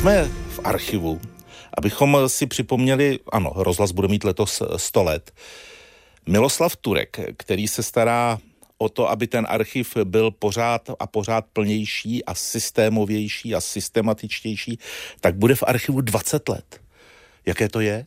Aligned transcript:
jsme 0.00 0.30
v 0.48 0.60
archivu, 0.64 1.20
abychom 1.78 2.18
si 2.26 2.46
připomněli, 2.46 3.18
ano, 3.32 3.52
rozhlas 3.56 3.92
bude 3.92 4.08
mít 4.08 4.24
letos 4.24 4.62
100 4.76 5.02
let. 5.02 5.32
Miloslav 6.26 6.76
Turek, 6.76 7.20
který 7.36 7.68
se 7.68 7.82
stará 7.82 8.38
o 8.78 8.88
to, 8.88 9.10
aby 9.10 9.26
ten 9.26 9.46
archiv 9.50 9.96
byl 10.04 10.30
pořád 10.30 10.90
a 10.98 11.06
pořád 11.06 11.44
plnější 11.52 12.24
a 12.24 12.34
systémovější 12.34 13.54
a 13.54 13.60
systematičtější, 13.60 14.78
tak 15.20 15.34
bude 15.34 15.54
v 15.54 15.64
archivu 15.66 16.00
20 16.00 16.48
let. 16.48 16.80
Jaké 17.46 17.68
to 17.68 17.80
je? 17.80 18.06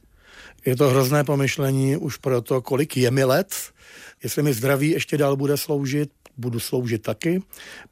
Je 0.66 0.76
to 0.76 0.90
hrozné 0.90 1.24
pomyšlení 1.24 1.98
už 1.98 2.18
pro 2.18 2.42
to, 2.42 2.62
kolik 2.62 2.98
je 2.98 3.12
mi 3.12 3.24
let, 3.24 3.56
jestli 4.24 4.44
mi 4.44 4.54
zdraví 4.54 4.90
ještě 4.90 5.18
dál 5.18 5.36
bude 5.36 5.58
sloužit, 5.58 6.10
budu 6.38 6.60
sloužit 6.60 7.02
taky. 7.02 7.42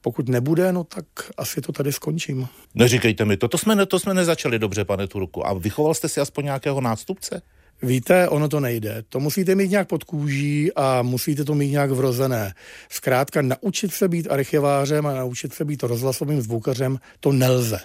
Pokud 0.02 0.30
nebude, 0.30 0.74
no 0.74 0.84
tak 0.84 1.06
asi 1.38 1.62
to 1.62 1.72
tady 1.72 1.94
skončím. 1.94 2.48
Neříkejte 2.76 3.26
mi 3.26 3.38
to, 3.38 3.48
to 3.48 3.58
jsme, 3.58 3.86
to 3.86 4.00
jsme 4.00 4.14
nezačali 4.14 4.60
dobře, 4.60 4.86
pane 4.86 5.08
Turku. 5.08 5.48
A 5.48 5.54
vychoval 5.54 5.94
jste 5.94 6.10
si 6.10 6.22
aspoň 6.22 6.46
nějakého 6.46 6.82
nástupce? 6.82 7.42
Víte, 7.84 8.30
ono 8.30 8.50
to 8.50 8.60
nejde. 8.60 9.04
To 9.10 9.20
musíte 9.20 9.56
mít 9.56 9.72
nějak 9.72 9.88
pod 9.88 10.04
kůží 10.04 10.74
a 10.74 11.02
musíte 11.02 11.44
to 11.44 11.56
mít 11.56 11.72
nějak 11.72 11.92
vrozené. 11.92 12.54
Zkrátka 12.90 13.42
naučit 13.42 13.94
se 13.94 14.08
být 14.08 14.28
archivářem 14.32 15.06
a 15.06 15.14
naučit 15.14 15.54
se 15.54 15.66
být 15.66 15.84
rozhlasovým 15.84 16.42
zvukařem, 16.42 17.00
to 17.20 17.32
nelze. 17.32 17.80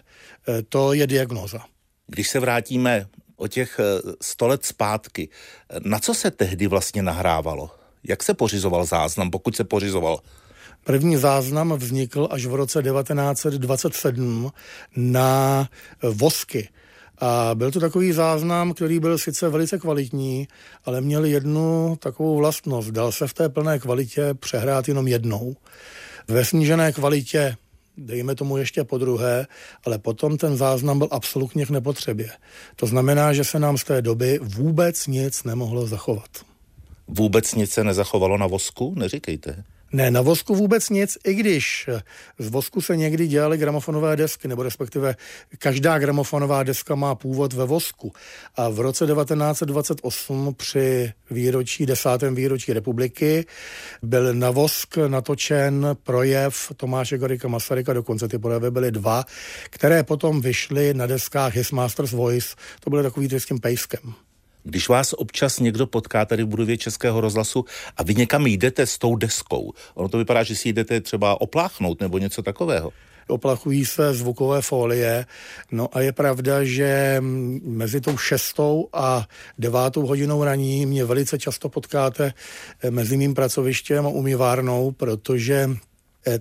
E, 0.49 0.63
to 0.63 0.93
je 0.93 1.07
diagnoza. 1.07 1.59
Když 2.07 2.29
se 2.29 2.41
vrátíme 2.41 3.07
o 3.37 3.49
těch 3.49 3.80
e, 3.80 3.83
sto 4.23 4.47
let 4.47 4.65
zpátky, 4.65 5.29
na 5.85 5.99
co 5.99 6.15
se 6.15 6.30
tehdy 6.30 6.66
vlastně 6.66 7.02
nahrávalo? 7.02 7.71
Jak 8.05 8.23
se 8.23 8.35
pořizoval 8.35 8.85
záznam, 8.85 9.30
pokud 9.30 9.57
se 9.57 9.65
pořizoval? 9.65 10.21
První 10.87 11.17
záznam 11.17 11.73
vznikl 11.73 12.29
až 12.31 12.47
v 12.47 12.55
roce 12.55 12.83
1927 12.83 14.53
na 14.97 15.69
vosky. 16.02 16.69
A 17.19 17.51
byl 17.55 17.71
to 17.71 17.80
takový 17.80 18.13
záznam, 18.13 18.74
který 18.74 19.01
byl 19.01 19.19
sice 19.19 19.49
velice 19.49 19.79
kvalitní, 19.79 20.49
ale 20.85 21.01
měl 21.01 21.25
jednu 21.25 21.97
takovou 22.01 22.37
vlastnost. 22.37 22.91
Dal 22.91 23.13
se 23.13 23.27
v 23.27 23.35
té 23.35 23.49
plné 23.49 23.79
kvalitě 23.79 24.35
přehrát 24.35 24.88
jenom 24.88 25.09
jednou. 25.09 25.57
Ve 26.29 26.45
snížené 26.45 26.93
kvalitě 26.93 27.57
dejme 27.97 28.35
tomu 28.35 28.57
ještě 28.57 28.85
po 28.85 28.99
druhé, 28.99 29.47
ale 29.85 29.99
potom 29.99 30.37
ten 30.37 30.57
záznam 30.57 30.99
byl 30.99 31.09
absolutně 31.10 31.66
k 31.66 31.71
nepotřebě. 31.71 32.30
To 32.77 32.87
znamená, 32.87 33.32
že 33.32 33.45
se 33.45 33.59
nám 33.59 33.79
z 33.79 33.85
té 33.85 34.03
doby 34.03 34.38
vůbec 34.43 35.07
nic 35.07 35.45
nemohlo 35.45 35.87
zachovat. 35.87 36.30
Vůbec 37.09 37.55
nic 37.55 37.73
se 37.73 37.85
nezachovalo 37.85 38.38
na 38.38 38.47
vosku? 38.47 38.95
Neříkejte. 38.97 39.65
Ne, 39.92 40.10
na 40.10 40.20
vosku 40.20 40.54
vůbec 40.54 40.90
nic, 40.90 41.18
i 41.24 41.34
když 41.34 41.88
z 42.38 42.48
vosku 42.48 42.80
se 42.80 42.96
někdy 42.96 43.26
dělaly 43.26 43.59
gramofonové 43.59 44.16
desky, 44.16 44.48
nebo 44.48 44.62
respektive 44.62 45.16
každá 45.59 45.98
gramofonová 45.98 46.62
deska 46.62 46.95
má 46.95 47.15
původ 47.15 47.52
ve 47.52 47.65
vosku. 47.65 48.12
A 48.57 48.68
v 48.68 48.80
roce 48.80 49.07
1928 49.07 50.54
při 50.57 51.12
výročí, 51.30 51.87
desátém 51.87 52.34
výročí 52.34 52.73
republiky 52.73 53.46
byl 54.02 54.34
na 54.34 54.51
vosk 54.51 54.96
natočen 54.96 55.96
projev 56.02 56.73
Tomáše 56.76 57.18
Garika 57.18 57.48
Masaryka, 57.48 57.92
dokonce 57.92 58.29
ty 58.29 58.38
projevy 58.38 58.70
byly 58.70 58.90
dva, 58.90 59.24
které 59.70 60.02
potom 60.02 60.40
vyšly 60.40 60.95
na 60.95 61.07
deskách 61.07 61.54
His 61.54 61.70
Master's 61.70 62.12
Voice, 62.12 62.57
to 62.80 62.90
byly 62.90 63.02
takový 63.02 63.29
s 63.32 63.46
tím 63.46 63.60
pejskem. 63.60 64.25
Když 64.67 64.89
vás 64.89 65.12
občas 65.12 65.61
někdo 65.61 65.87
potká 65.87 66.25
tady 66.25 66.43
v 66.43 66.47
budově 66.47 66.77
Českého 66.77 67.21
rozhlasu 67.21 67.65
a 67.97 68.03
vy 68.03 68.15
někam 68.15 68.47
jdete 68.47 68.87
s 68.87 68.99
tou 68.99 69.17
deskou, 69.17 69.72
ono 69.95 70.09
to 70.09 70.19
vypadá, 70.19 70.43
že 70.43 70.56
si 70.56 70.69
jdete 70.72 71.00
třeba 71.00 71.41
opláchnout 71.41 72.00
nebo 72.00 72.19
něco 72.19 72.43
takového 72.43 72.93
oplachují 73.28 73.87
se 73.87 74.15
zvukové 74.15 74.62
folie. 74.62 75.27
No 75.72 75.89
a 75.93 76.00
je 76.00 76.12
pravda, 76.12 76.65
že 76.65 77.17
mezi 77.62 78.00
tou 78.00 78.17
šestou 78.17 78.89
a 78.93 79.27
devátou 79.59 80.06
hodinou 80.06 80.44
raní 80.44 80.87
mě 80.87 81.05
velice 81.05 81.38
často 81.38 81.69
potkáte 81.69 82.32
mezi 82.91 83.16
mým 83.16 83.34
pracovištěm 83.34 84.06
a 84.06 84.09
umývárnou, 84.09 84.91
protože 84.91 85.71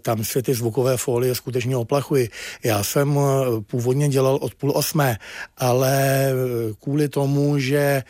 tam 0.01 0.23
se 0.23 0.41
ty 0.41 0.53
zvukové 0.53 0.97
folie 0.97 1.35
skutečně 1.35 1.77
oplachují. 1.77 2.29
Já 2.63 2.83
jsem 2.83 3.19
eh, 3.19 3.61
původně 3.61 4.09
dělal 4.09 4.35
od 4.41 4.55
půl 4.55 4.71
osmé, 4.75 5.17
ale 5.57 6.25
eh, 6.25 6.33
kvůli 6.79 7.09
tomu, 7.09 7.59
že 7.59 8.03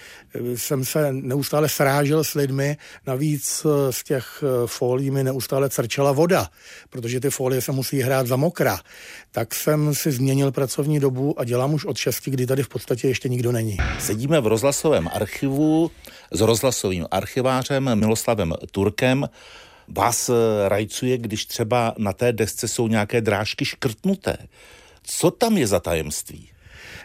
jsem 0.56 0.86
se 0.86 1.14
neustále 1.14 1.70
srážel 1.70 2.24
s 2.24 2.34
lidmi, 2.34 2.78
navíc 3.08 3.66
z 3.90 4.04
těch 4.04 4.44
folií 4.66 5.12
mi 5.12 5.24
neustále 5.24 5.70
crčela 5.70 6.12
voda, 6.12 6.50
protože 6.90 7.20
ty 7.20 7.30
folie 7.30 7.62
se 7.62 7.72
musí 7.72 8.02
hrát 8.02 8.28
za 8.28 8.36
mokra, 8.36 8.80
tak 9.32 9.56
jsem 9.56 9.96
si 9.96 10.12
změnil 10.12 10.52
pracovní 10.52 11.00
dobu 11.00 11.40
a 11.40 11.44
dělám 11.44 11.74
už 11.74 11.86
od 11.86 11.98
šesti, 11.98 12.32
kdy 12.32 12.46
tady 12.46 12.64
v 12.64 12.70
podstatě 12.70 13.08
ještě 13.08 13.30
nikdo 13.30 13.52
není. 13.52 13.78
Sedíme 14.00 14.42
v 14.42 14.48
rozhlasovém 14.48 15.10
archivu 15.14 15.92
s 16.32 16.42
rozhlasovým 16.42 17.06
archivářem 17.12 17.96
Miloslavem 17.96 18.54
Turkem. 18.72 19.28
Vás 19.88 20.30
eh, 20.30 20.34
rajcuje, 20.70 21.18
když 21.18 21.46
třeba 21.46 21.94
na 21.98 22.14
té 22.14 22.34
desce 22.34 22.68
jsou 22.68 22.88
nějaké 22.88 23.22
drážky 23.22 23.66
škrtnuté. 23.66 24.38
Co 25.04 25.32
tam 25.32 25.58
je 25.58 25.68
za 25.68 25.80
tajemství? 25.80 26.50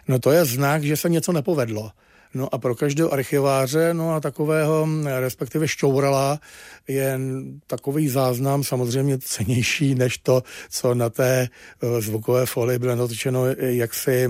No 0.09 0.19
to 0.19 0.31
je 0.31 0.45
znak, 0.45 0.85
že 0.85 0.97
se 0.97 1.09
něco 1.09 1.33
nepovedlo. 1.33 1.91
No 2.35 2.55
a 2.55 2.59
pro 2.59 2.75
každého 2.75 3.13
archiváře, 3.13 3.95
no 3.95 4.15
a 4.15 4.21
takového, 4.21 4.89
respektive 5.21 5.69
šťourala, 5.69 6.41
je 6.89 7.19
takový 7.67 8.09
záznam 8.09 8.65
samozřejmě 8.65 9.19
cenější 9.19 9.95
než 9.95 10.19
to, 10.19 10.43
co 10.71 10.95
na 10.95 11.11
té 11.11 11.49
eh, 11.83 12.01
zvukové 12.01 12.47
folii 12.47 12.79
bylo 12.79 12.97
natočeno 12.97 13.45
jaksi 13.59 14.29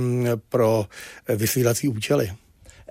pro 0.49 0.87
vysílací 1.29 1.89
účely. 1.89 2.33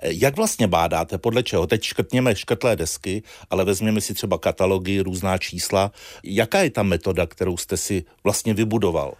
Jak 0.02 0.36
vlastně 0.36 0.66
bádáte, 0.66 1.18
podle 1.18 1.42
čeho? 1.42 1.66
Teď 1.66 1.82
škrtněme 1.82 2.36
škrtlé 2.36 2.76
desky, 2.76 3.22
ale 3.50 3.64
vezměme 3.64 4.00
si 4.00 4.14
třeba 4.14 4.38
katalogy, 4.38 5.00
různá 5.00 5.38
čísla. 5.38 5.92
Jaká 6.24 6.60
je 6.60 6.70
ta 6.70 6.82
metoda, 6.82 7.26
kterou 7.26 7.56
jste 7.56 7.76
si 7.76 8.04
vlastně 8.24 8.54
vybudoval? 8.54 9.14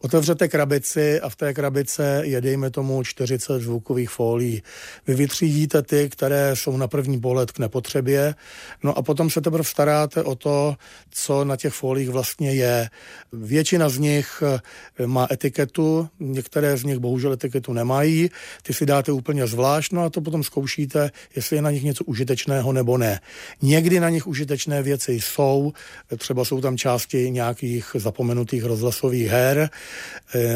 Otevřete 0.00 0.48
krabici 0.48 1.20
a 1.20 1.28
v 1.28 1.36
té 1.36 1.54
krabice 1.54 2.20
je, 2.24 2.40
dejme 2.40 2.70
tomu, 2.70 3.04
40 3.04 3.62
zvukových 3.62 4.10
fólií. 4.10 4.62
Vy 5.06 5.14
vytřídíte 5.14 5.82
ty, 5.82 6.08
které 6.08 6.56
jsou 6.56 6.76
na 6.76 6.88
první 6.88 7.20
pohled 7.20 7.52
k 7.52 7.58
nepotřebě, 7.58 8.34
no 8.82 8.98
a 8.98 9.02
potom 9.02 9.30
se 9.30 9.40
teprve 9.40 9.64
staráte 9.64 10.22
o 10.22 10.34
to, 10.34 10.76
co 11.10 11.44
na 11.44 11.56
těch 11.56 11.72
fóliích 11.72 12.10
vlastně 12.10 12.54
je. 12.54 12.90
Většina 13.32 13.88
z 13.88 13.98
nich 13.98 14.42
eh, 14.46 15.06
má 15.06 15.28
etiketu, 15.32 16.08
některé 16.20 16.76
z 16.76 16.84
nich 16.84 16.98
bohužel 16.98 17.32
etiketu 17.32 17.72
nemají, 17.72 18.30
ty 18.62 18.74
si 18.74 18.86
dáte 18.86 19.12
úplně 19.12 19.46
zvlášť, 19.46 19.92
no 19.92 20.04
a 20.04 20.10
to 20.10 20.20
potom 20.20 20.44
zkoušíte, 20.44 21.10
jestli 21.36 21.56
je 21.56 21.62
na 21.62 21.70
nich 21.70 21.84
něco 21.84 22.04
užitečného 22.04 22.72
nebo 22.72 22.98
ne. 22.98 23.20
Někdy 23.62 24.00
na 24.00 24.08
nich 24.08 24.26
užitečné 24.26 24.82
věci 24.82 25.12
jsou, 25.12 25.72
třeba 26.18 26.44
jsou 26.44 26.60
tam 26.60 26.76
části 26.76 27.30
nějakých 27.30 27.90
zapomenutých 27.94 28.64
rozhlasových 28.64 29.28
her, 29.28 29.58
Eh, 29.58 29.70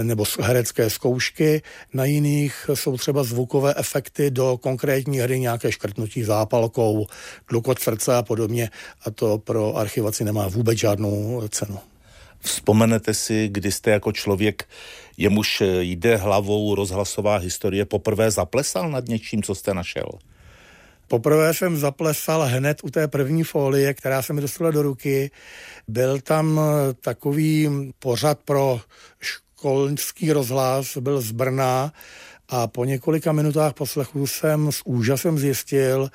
nebo 0.03 0.25
herecké 0.41 0.91
zkoušky, 0.91 1.63
na 1.95 2.05
jiných 2.05 2.71
jsou 2.75 2.97
třeba 2.97 3.25
zvukové 3.25 3.75
efekty 3.77 4.31
do 4.31 4.59
konkrétní 4.63 5.19
hry, 5.19 5.41
nějaké 5.41 5.73
škrtnutí 5.73 6.25
zápalkou, 6.25 7.07
tlukot 7.47 7.79
srdce 7.79 8.17
a 8.17 8.23
podobně 8.23 8.71
a 9.05 9.11
to 9.11 9.39
pro 9.39 9.77
archivaci 9.77 10.25
nemá 10.25 10.49
vůbec 10.49 10.79
žádnou 10.79 11.43
cenu. 11.49 11.79
Vzpomenete 12.41 13.15
si, 13.15 13.49
kdy 13.49 13.73
jste 13.73 13.91
jako 13.91 14.13
člověk, 14.13 14.69
jemuž 15.17 15.63
jde 15.81 16.17
hlavou 16.17 16.75
rozhlasová 16.75 17.37
historie, 17.37 17.85
poprvé 17.85 18.31
zaplesal 18.31 18.91
nad 18.91 19.09
něčím, 19.09 19.43
co 19.43 19.55
jste 19.55 19.75
našel? 19.75 20.09
Poprvé 21.09 21.55
jsem 21.55 21.77
zaplesal 21.77 22.43
hned 22.43 22.79
u 22.85 22.91
té 22.91 23.09
první 23.09 23.45
folie, 23.45 23.95
která 23.95 24.23
se 24.23 24.33
mi 24.33 24.41
dostala 24.41 24.71
do 24.71 24.83
ruky. 24.83 25.31
Byl 25.89 26.21
tam 26.21 26.61
takový 27.01 27.69
pořad 27.99 28.39
pro 28.45 28.81
školský 29.21 30.33
rozhlas, 30.33 30.97
byl 30.97 31.21
z 31.21 31.31
Brna 31.31 31.93
a 32.49 32.67
po 32.67 32.85
několika 32.85 33.33
minutách 33.33 33.73
poslechu 33.73 34.27
jsem 34.27 34.73
s 34.73 34.83
úžasem 34.87 35.39
zjistil, 35.39 36.11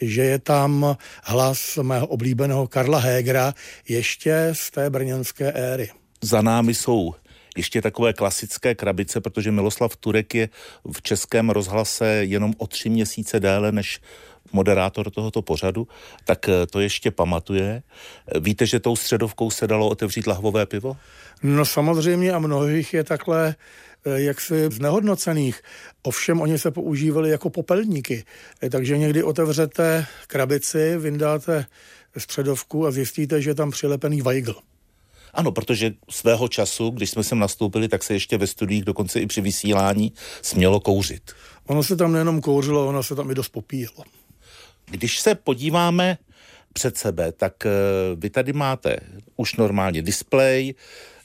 že 0.00 0.22
je 0.22 0.38
tam 0.38 0.96
hlas 1.24 1.78
mého 1.82 2.06
oblíbeného 2.06 2.66
Karla 2.66 2.98
Hégra 2.98 3.54
ještě 3.88 4.48
z 4.52 4.70
té 4.70 4.90
brněnské 4.90 5.52
éry. 5.52 5.90
Za 6.22 6.42
námi 6.42 6.74
jsou 6.74 7.14
ještě 7.56 7.82
takové 7.82 8.12
klasické 8.12 8.74
krabice, 8.74 9.20
protože 9.20 9.50
Miloslav 9.50 9.96
Turek 9.96 10.34
je 10.34 10.48
v 10.92 11.02
českém 11.02 11.50
rozhlase 11.50 12.06
jenom 12.06 12.54
o 12.58 12.66
tři 12.66 12.88
měsíce 12.88 13.40
déle 13.40 13.72
než 13.72 14.00
moderátor 14.52 15.10
tohoto 15.10 15.42
pořadu, 15.42 15.88
tak 16.24 16.48
eh, 16.48 16.66
to 16.66 16.80
ještě 16.80 17.10
pamatuje. 17.10 17.82
Víte, 18.40 18.66
že 18.66 18.80
tou 18.80 18.96
středovkou 18.96 19.50
se 19.50 19.66
dalo 19.66 19.88
otevřít 19.88 20.26
lahvové 20.26 20.66
pivo? 20.66 20.96
No 21.42 21.64
samozřejmě 21.64 22.32
a 22.32 22.38
mnohých 22.38 22.94
je 22.94 23.04
takhle 23.04 23.54
eh, 24.04 24.20
jaksi 24.20 24.68
znehodnocených. 24.70 25.60
Ovšem 26.02 26.40
oni 26.40 26.58
se 26.58 26.70
používali 26.70 27.30
jako 27.30 27.50
popelníky. 27.50 28.24
Eh, 28.62 28.70
takže 28.70 28.98
někdy 28.98 29.22
otevřete 29.22 30.06
krabici, 30.26 30.98
vyndáte 30.98 31.66
středovku 32.16 32.86
a 32.86 32.90
zjistíte, 32.90 33.42
že 33.42 33.50
je 33.50 33.54
tam 33.54 33.70
přilepený 33.70 34.22
vajgl. 34.22 34.56
Ano, 35.34 35.52
protože 35.52 35.92
svého 36.10 36.48
času, 36.48 36.90
když 36.90 37.10
jsme 37.10 37.24
sem 37.24 37.38
nastoupili, 37.38 37.88
tak 37.88 38.02
se 38.02 38.14
ještě 38.14 38.38
ve 38.38 38.46
studiích, 38.46 38.84
dokonce 38.84 39.20
i 39.20 39.26
při 39.26 39.40
vysílání, 39.40 40.12
smělo 40.42 40.80
kouřit. 40.80 41.32
Ono 41.66 41.82
se 41.82 41.96
tam 41.96 42.12
nejenom 42.12 42.40
kouřilo, 42.40 42.86
ono 42.86 43.02
se 43.02 43.14
tam 43.14 43.30
i 43.30 43.34
dost 43.34 43.48
popíjelo. 43.48 44.04
Když 44.90 45.20
se 45.20 45.34
podíváme 45.34 46.18
před 46.72 46.96
sebe, 46.96 47.32
tak 47.32 47.66
eh, 47.66 47.70
vy 48.16 48.30
tady 48.30 48.52
máte 48.52 48.96
už 49.36 49.56
normálně 49.56 50.02
displej, 50.02 50.74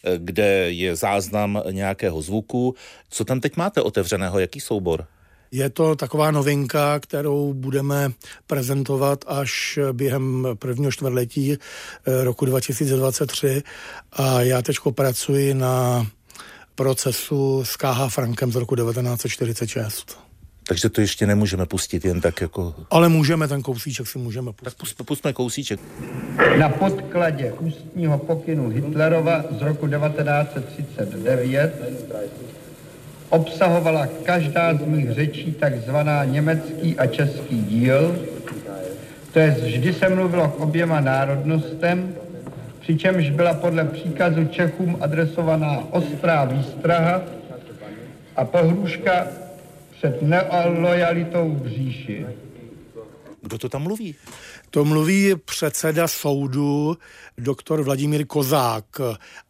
eh, 0.03 0.13
kde 0.17 0.71
je 0.71 0.95
záznam 0.95 1.61
nějakého 1.71 2.21
zvuku. 2.21 2.75
Co 3.09 3.25
tam 3.25 3.39
teď 3.39 3.57
máte 3.57 3.81
otevřeného? 3.81 4.39
Jaký 4.39 4.59
soubor? 4.59 5.07
Je 5.51 5.69
to 5.69 5.95
taková 5.95 6.31
novinka, 6.31 6.99
kterou 6.99 7.53
budeme 7.53 8.11
prezentovat 8.47 9.25
až 9.27 9.79
během 9.91 10.47
prvního 10.59 10.91
čtvrtletí 10.91 11.53
eh, 11.53 12.23
roku 12.23 12.45
2023 12.45 13.63
a 14.11 14.41
já 14.41 14.61
teď 14.61 14.75
pracuji 14.95 15.53
na 15.53 16.07
procesu 16.75 17.65
s 17.65 17.75
KH 17.75 18.09
Frankem 18.09 18.51
z 18.51 18.55
roku 18.55 18.75
1946. 18.75 20.24
Takže 20.67 20.89
to 20.89 21.01
ještě 21.01 21.27
nemůžeme 21.27 21.65
pustit 21.65 22.05
jen 22.05 22.21
tak 22.21 22.41
jako... 22.41 22.75
Ale 22.89 23.09
můžeme, 23.09 23.47
ten 23.47 23.61
kousíček 23.61 24.07
si 24.07 24.17
můžeme 24.17 24.51
pustit. 24.53 24.65
Tak 24.65 24.73
pust, 24.73 25.03
pustme 25.05 25.33
kousíček. 25.33 25.79
Na 26.57 26.69
podkladě 26.69 27.53
ústního 27.59 28.17
pokynu 28.17 28.69
Hitlerova 28.69 29.43
z 29.59 29.61
roku 29.61 29.87
1939 29.87 31.81
obsahovala 33.29 34.07
každá 34.23 34.73
z 34.73 34.85
mých 34.85 35.11
řečí 35.11 35.51
takzvaná 35.51 36.23
německý 36.25 36.97
a 36.97 37.07
český 37.07 37.61
díl, 37.61 38.25
to 39.33 39.39
je 39.39 39.51
vždy 39.51 39.93
se 39.93 40.09
mluvilo 40.09 40.47
k 40.47 40.59
oběma 40.59 40.99
národnostem, 40.99 42.15
přičemž 42.79 43.29
byla 43.29 43.53
podle 43.53 43.85
příkazu 43.85 44.45
Čechům 44.45 44.97
adresovaná 45.01 45.83
ostrá 45.91 46.45
výstraha 46.45 47.21
a 48.35 48.45
pohrůžka 48.45 49.27
před 49.97 50.21
neolojalitou 50.21 51.59
v 51.63 51.67
říši. 51.67 52.25
Kdo 53.41 53.57
to 53.57 53.69
tam 53.69 53.81
mluví? 53.81 54.15
To 54.69 54.85
mluví 54.85 55.35
předseda 55.45 56.07
soudu, 56.07 56.97
doktor 57.37 57.83
Vladimír 57.83 58.25
Kozák. 58.25 58.85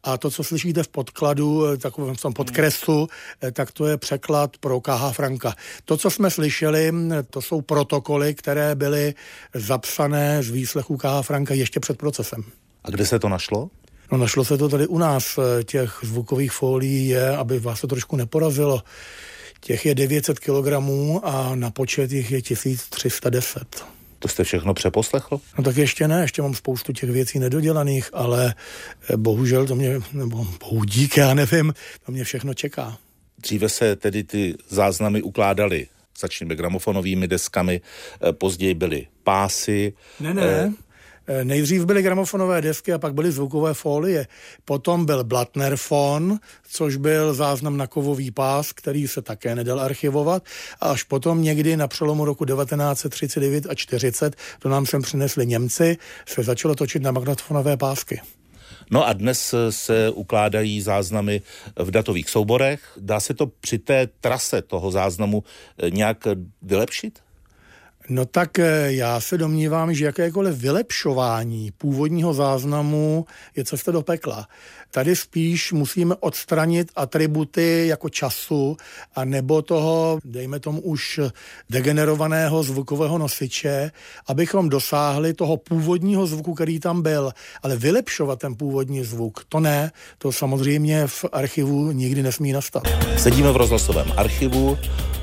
A 0.04 0.18
to, 0.18 0.32
co 0.32 0.44
slyšíte 0.44 0.84
v 0.84 0.88
podkladu, 0.88 1.78
takovém 1.78 2.16
tom 2.16 2.34
podkresu, 2.34 3.08
tak 3.54 3.72
to 3.72 3.88
je 3.88 3.98
překlad 3.98 4.58
pro 4.58 4.82
KH 4.82 5.12
Franka. 5.12 5.56
To, 5.86 5.98
co 5.98 6.10
jsme 6.10 6.32
slyšeli, 6.32 6.94
to 7.30 7.42
jsou 7.42 7.62
protokoly, 7.62 8.34
které 8.34 8.76
byly 8.76 9.14
zapsané 9.54 10.44
z 10.44 10.50
výslechu 10.50 10.98
KH 10.98 11.22
Franka 11.22 11.54
ještě 11.54 11.80
před 11.80 11.98
procesem. 11.98 12.44
A 12.84 12.90
kde 12.90 13.06
se 13.06 13.20
to 13.20 13.30
našlo? 13.30 13.70
No 14.12 14.18
našlo 14.18 14.46
se 14.46 14.58
to 14.58 14.70
tady 14.70 14.88
u 14.88 14.98
nás. 14.98 15.40
Těch 15.64 16.00
zvukových 16.04 16.52
folií 16.52 17.08
je, 17.08 17.38
aby 17.38 17.60
vás 17.60 17.82
to 17.82 17.88
trošku 17.88 18.16
neporazilo. 18.16 18.84
Těch 19.66 19.86
je 19.86 19.96
900 19.96 20.40
kg 20.40 20.68
a 21.24 21.56
na 21.56 21.72
počet 21.72 22.12
jich 22.12 22.32
je 22.32 22.42
1310. 22.42 23.86
To 24.20 24.28
jste 24.28 24.44
všechno 24.44 24.74
přeposlechl? 24.74 25.42
No 25.58 25.64
tak 25.64 25.78
ještě 25.78 26.08
ne, 26.08 26.22
ještě 26.22 26.42
mám 26.42 26.54
spoustu 26.54 26.94
těch 26.94 27.10
věcí 27.10 27.40
nedodělaných, 27.40 28.10
ale 28.14 28.56
eh, 29.10 29.18
bohužel 29.18 29.68
to 29.68 29.76
mě, 29.76 30.02
nebo 30.14 30.48
bohu 30.60 30.84
dík, 30.84 31.18
já 31.18 31.34
nevím, 31.34 31.74
to 32.06 32.12
mě 32.12 32.24
všechno 32.24 32.54
čeká. 32.54 32.98
Dříve 33.38 33.70
se 33.70 33.96
tedy 33.96 34.24
ty 34.24 34.56
záznamy 34.70 35.22
ukládaly 35.22 35.88
začneme 36.20 36.56
gramofonovými 36.56 37.28
deskami, 37.28 37.82
eh, 37.82 38.34
později 38.34 38.74
byly 38.74 39.08
pásy. 39.24 39.94
Ne, 40.20 40.34
ne, 40.34 40.44
Eh, 40.44 40.70
nejdřív 41.44 41.86
byly 41.86 42.02
gramofonové 42.02 42.62
desky 42.62 42.94
a 42.94 42.98
pak 42.98 43.14
byly 43.14 43.32
zvukové 43.32 43.74
folie. 43.74 44.28
Potom 44.66 45.06
byl 45.06 45.24
Blattnerfon, 45.24 46.40
což 46.70 46.96
byl 46.96 47.34
záznam 47.34 47.78
na 47.78 47.88
kovový 47.88 48.32
pás, 48.32 48.74
který 48.74 49.08
se 49.08 49.22
také 49.22 49.56
nedal 49.56 49.80
archivovat. 49.80 50.44
A 50.82 50.90
až 50.90 51.04
potom 51.04 51.42
někdy 51.42 51.78
na 51.78 51.88
přelomu 51.88 52.26
roku 52.26 52.46
1939 52.46 53.66
a 53.70 53.76
40, 53.76 54.36
to 54.60 54.70
nám 54.70 54.86
sem 54.86 55.02
přinesli 55.02 55.46
Němci, 55.46 55.98
se 56.26 56.44
začalo 56.44 56.76
točit 56.76 57.02
na 57.02 57.12
magnetofonové 57.12 57.78
pásky. 57.78 58.22
No 58.92 59.08
a 59.08 59.14
dnes 59.14 59.56
se 59.70 60.10
ukládají 60.10 60.82
záznamy 60.82 61.42
v 61.80 61.92
datových 61.92 62.30
souborech. 62.30 62.82
Dá 62.98 63.20
se 63.20 63.34
to 63.34 63.48
při 63.48 63.78
té 63.80 64.08
trase 64.08 64.62
toho 64.62 64.92
záznamu 64.92 65.44
eh, 65.78 65.90
nějak 65.90 66.28
vylepšit? 66.62 67.25
No 68.10 68.26
tak 68.26 68.60
eh, 68.60 68.94
já 68.94 69.20
se 69.20 69.38
domnívám, 69.38 69.94
že 69.94 70.06
jakékoliv 70.06 70.56
vylepšování 70.56 71.72
původního 71.78 72.34
záznamu 72.34 73.26
je 73.56 73.66
cesta 73.66 73.92
do 73.92 74.02
pekla. 74.02 74.48
Tady 74.92 75.16
spíš 75.16 75.72
musíme 75.72 76.16
odstranit 76.20 76.92
atributy 76.96 77.88
jako 77.88 78.10
času 78.10 78.78
a 79.16 79.26
nebo 79.26 79.62
toho, 79.62 80.20
dejme 80.26 80.60
tomu 80.60 80.82
už 80.82 81.20
degenerovaného 81.70 82.64
zvukového 82.64 83.18
nosiče, 83.18 83.92
abychom 84.28 84.70
dosáhli 84.70 85.34
toho 85.34 85.58
původního 85.58 86.28
zvuku, 86.28 86.54
který 86.54 86.80
tam 86.80 87.02
byl. 87.02 87.32
Ale 87.64 87.76
vylepšovat 87.76 88.40
ten 88.40 88.56
původní 88.56 89.04
zvuk, 89.04 89.44
to 89.50 89.60
ne, 89.60 89.92
to 90.18 90.32
samozřejmě 90.32 91.08
v 91.08 91.26
archivu 91.32 91.92
nikdy 91.92 92.24
nesmí 92.24 92.52
nastat. 92.52 92.84
Sedíme 93.18 93.52
v 93.52 93.58
rozhlasovém 93.58 94.08
archivu, 94.18 94.78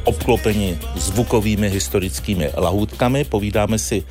obklopeni 0.05 0.79
zvukovými 0.96 1.69
historickými 1.69 2.49
lahůdkami, 2.73 3.25
povídáme 3.25 3.79
si 3.79 4.05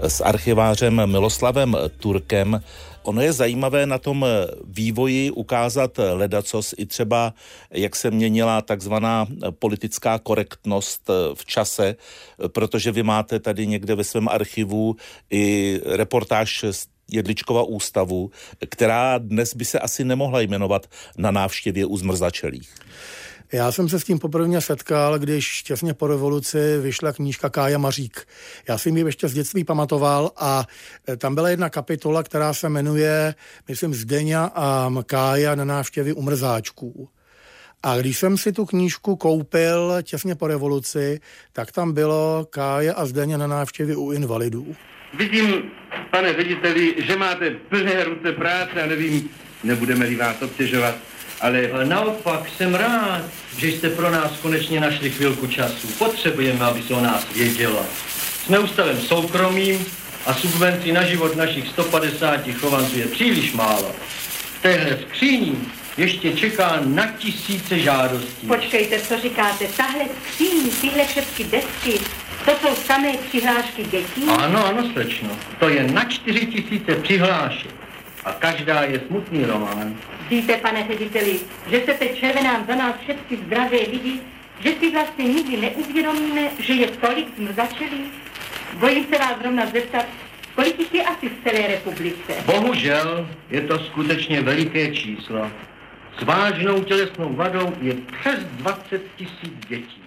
s 0.00 0.20
archivářem 0.20 1.06
Miloslavem 1.06 1.76
Turkem 2.00 2.60
Ono 3.06 3.22
je 3.22 3.32
zajímavé 3.32 3.86
na 3.86 3.98
tom 3.98 4.26
vývoji 4.64 5.30
ukázat 5.30 6.00
ledacos 6.12 6.74
i 6.78 6.86
třeba, 6.86 7.34
jak 7.70 7.96
se 7.96 8.10
měnila 8.10 8.62
takzvaná 8.62 9.26
politická 9.58 10.18
korektnost 10.18 11.10
v 11.34 11.46
čase, 11.46 11.96
protože 12.48 12.92
vy 12.92 13.02
máte 13.02 13.38
tady 13.38 13.66
někde 13.66 13.94
ve 13.94 14.04
svém 14.04 14.28
archivu 14.28 14.96
i 15.30 15.80
reportáž 15.86 16.64
z 16.70 16.86
Jedličkova 17.10 17.62
ústavu, 17.62 18.30
která 18.68 19.18
dnes 19.18 19.54
by 19.54 19.64
se 19.64 19.78
asi 19.78 20.04
nemohla 20.04 20.40
jmenovat 20.40 20.86
na 21.18 21.30
návštěvě 21.30 21.86
u 21.86 21.96
zmrzačelých. 21.96 22.74
Já 23.52 23.72
jsem 23.72 23.88
se 23.88 24.00
s 24.00 24.04
tím 24.04 24.18
poprvé 24.18 24.60
setkal, 24.60 25.18
když 25.18 25.62
těsně 25.62 25.94
po 25.94 26.06
revoluci 26.06 26.78
vyšla 26.78 27.12
knížka 27.12 27.50
Kája 27.50 27.78
Mařík. 27.78 28.26
Já 28.68 28.78
jsem 28.78 28.96
ji 28.96 29.04
ještě 29.04 29.28
z 29.28 29.32
dětství 29.32 29.64
pamatoval 29.64 30.30
a 30.36 30.64
e, 31.08 31.16
tam 31.16 31.34
byla 31.34 31.48
jedna 31.48 31.70
kapitola, 31.70 32.22
která 32.22 32.54
se 32.54 32.68
jmenuje, 32.68 33.34
myslím, 33.68 33.94
Zdeňa 33.94 34.44
a 34.54 34.90
Kája 35.06 35.54
na 35.54 35.64
návštěvy 35.64 36.12
umrzáčků. 36.12 37.08
A 37.82 37.96
když 37.96 38.18
jsem 38.18 38.38
si 38.38 38.52
tu 38.52 38.66
knížku 38.66 39.16
koupil 39.16 39.96
těsně 40.02 40.34
po 40.34 40.46
revoluci, 40.46 41.20
tak 41.52 41.72
tam 41.72 41.92
bylo 41.92 42.46
Kája 42.50 42.94
a 42.94 43.06
Zdeňa 43.06 43.36
na 43.36 43.46
návštěvy 43.46 43.96
u 43.96 44.12
invalidů. 44.12 44.76
Vidím, 45.18 45.62
pane 46.10 46.34
řediteli, 46.34 46.94
že 46.98 47.16
máte 47.16 47.50
plné 47.50 48.04
ruce 48.04 48.32
práce 48.32 48.82
a 48.82 48.86
nevím, 48.86 49.28
nebudeme-li 49.64 50.16
vás 50.16 50.42
obtěžovat 50.42 50.94
ale 51.40 51.70
naopak 51.84 52.40
jsem 52.56 52.74
rád, 52.74 53.22
že 53.58 53.68
jste 53.68 53.90
pro 53.90 54.10
nás 54.10 54.30
konečně 54.42 54.80
našli 54.80 55.10
chvilku 55.10 55.46
času. 55.46 55.88
Potřebujeme, 55.98 56.64
aby 56.64 56.82
se 56.82 56.94
o 56.94 57.00
nás 57.00 57.26
vědělo. 57.34 57.86
Jsme 58.44 58.58
ústavem 58.58 59.00
soukromým 59.00 59.86
a 60.26 60.34
subvencí 60.34 60.92
na 60.92 61.04
život 61.04 61.36
našich 61.36 61.68
150 61.68 62.40
chovanců 62.60 62.98
je 62.98 63.06
příliš 63.06 63.52
málo. 63.52 63.92
V 64.58 64.62
téhle 64.62 64.98
skříni 65.08 65.56
ještě 65.96 66.32
čeká 66.32 66.80
na 66.84 67.06
tisíce 67.06 67.78
žádostí. 67.78 68.46
Počkejte, 68.46 69.00
co 69.00 69.20
říkáte, 69.20 69.66
tahle 69.76 70.04
skříň, 70.22 70.70
tyhle 70.80 71.04
všechny 71.06 71.44
desky, 71.44 72.00
to 72.44 72.50
jsou 72.50 72.74
samé 72.74 73.12
přihlášky 73.28 73.84
dětí? 73.84 74.22
Ano, 74.38 74.66
ano, 74.66 74.90
slečno. 74.92 75.28
To 75.58 75.68
je 75.68 75.82
na 75.82 76.04
čtyři 76.04 76.46
tisíce 76.46 76.94
přihlášek. 76.94 77.75
A 78.26 78.32
každá 78.32 78.82
je 78.82 79.00
smutný 79.06 79.44
román. 79.44 79.96
Víte, 80.28 80.56
pane 80.56 80.86
řediteli, 80.86 81.40
že 81.70 81.80
se 81.86 81.94
teď 81.94 82.18
červenám 82.18 82.66
za 82.66 82.74
nás 82.74 82.94
všetky 83.02 83.36
zdravé 83.36 83.76
lidi, 83.76 84.20
že 84.60 84.72
si 84.80 84.90
vlastně 84.90 85.24
nikdy 85.24 85.56
neuvědomíme, 85.56 86.50
že 86.58 86.72
je 86.72 86.86
tolik 86.86 87.36
zmrzačelí? 87.36 88.10
Bojím 88.78 89.04
se 89.04 89.18
vás 89.18 89.38
zrovna 89.40 89.66
zeptat, 89.66 90.06
kolik 90.54 90.78
jich 90.78 90.94
je 90.94 91.02
asi 91.04 91.28
v 91.28 91.42
celé 91.44 91.66
republice? 91.66 92.32
Bohužel 92.46 93.28
je 93.50 93.60
to 93.60 93.78
skutečně 93.78 94.40
veliké 94.40 94.94
číslo. 94.94 95.50
S 96.18 96.22
vážnou 96.22 96.82
tělesnou 96.82 97.34
vadou 97.34 97.72
je 97.80 97.94
přes 98.20 98.44
20 98.44 99.02
tisíc 99.16 99.52
dětí. 99.68 100.05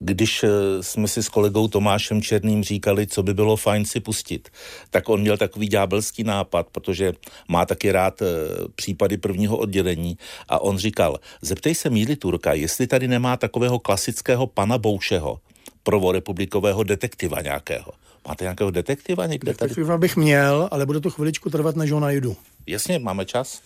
Když 0.00 0.44
eh, 0.44 0.48
jsme 0.80 1.08
si 1.08 1.22
s 1.22 1.28
kolegou 1.28 1.68
Tomášem 1.68 2.22
Černým 2.22 2.64
říkali, 2.64 3.06
co 3.06 3.22
by 3.22 3.34
bylo 3.34 3.56
fajn 3.56 3.84
si 3.84 4.00
pustit, 4.00 4.48
tak 4.90 5.08
on 5.08 5.20
měl 5.20 5.36
takový 5.36 5.68
ďábelský 5.68 6.24
nápad, 6.24 6.66
protože 6.72 7.12
má 7.48 7.66
taky 7.66 7.92
rád 7.92 8.22
eh, 8.22 8.26
případy 8.74 9.16
prvního 9.16 9.56
oddělení 9.56 10.18
a 10.48 10.62
on 10.62 10.78
říkal, 10.78 11.18
zeptej 11.42 11.74
se 11.74 11.90
Míly 11.90 12.16
Turka, 12.16 12.52
jestli 12.52 12.86
tady 12.86 13.08
nemá 13.08 13.36
takového 13.36 13.78
klasického 13.78 14.46
pana 14.46 14.78
Boušeho, 14.78 15.40
prvorepublikového 15.82 16.82
detektiva 16.82 17.40
nějakého. 17.40 17.92
Máte 18.28 18.44
nějakého 18.44 18.70
detektiva 18.70 19.26
někde 19.26 19.54
tady? 19.54 19.68
Detektiva 19.68 19.98
bych 19.98 20.16
měl, 20.16 20.68
ale 20.70 20.86
bude 20.86 21.00
to 21.00 21.10
chviličku 21.10 21.50
trvat, 21.50 21.76
než 21.76 21.92
ho 21.92 22.00
najdu. 22.00 22.36
Jasně, 22.66 22.98
máme 22.98 23.24
čas. 23.24 23.60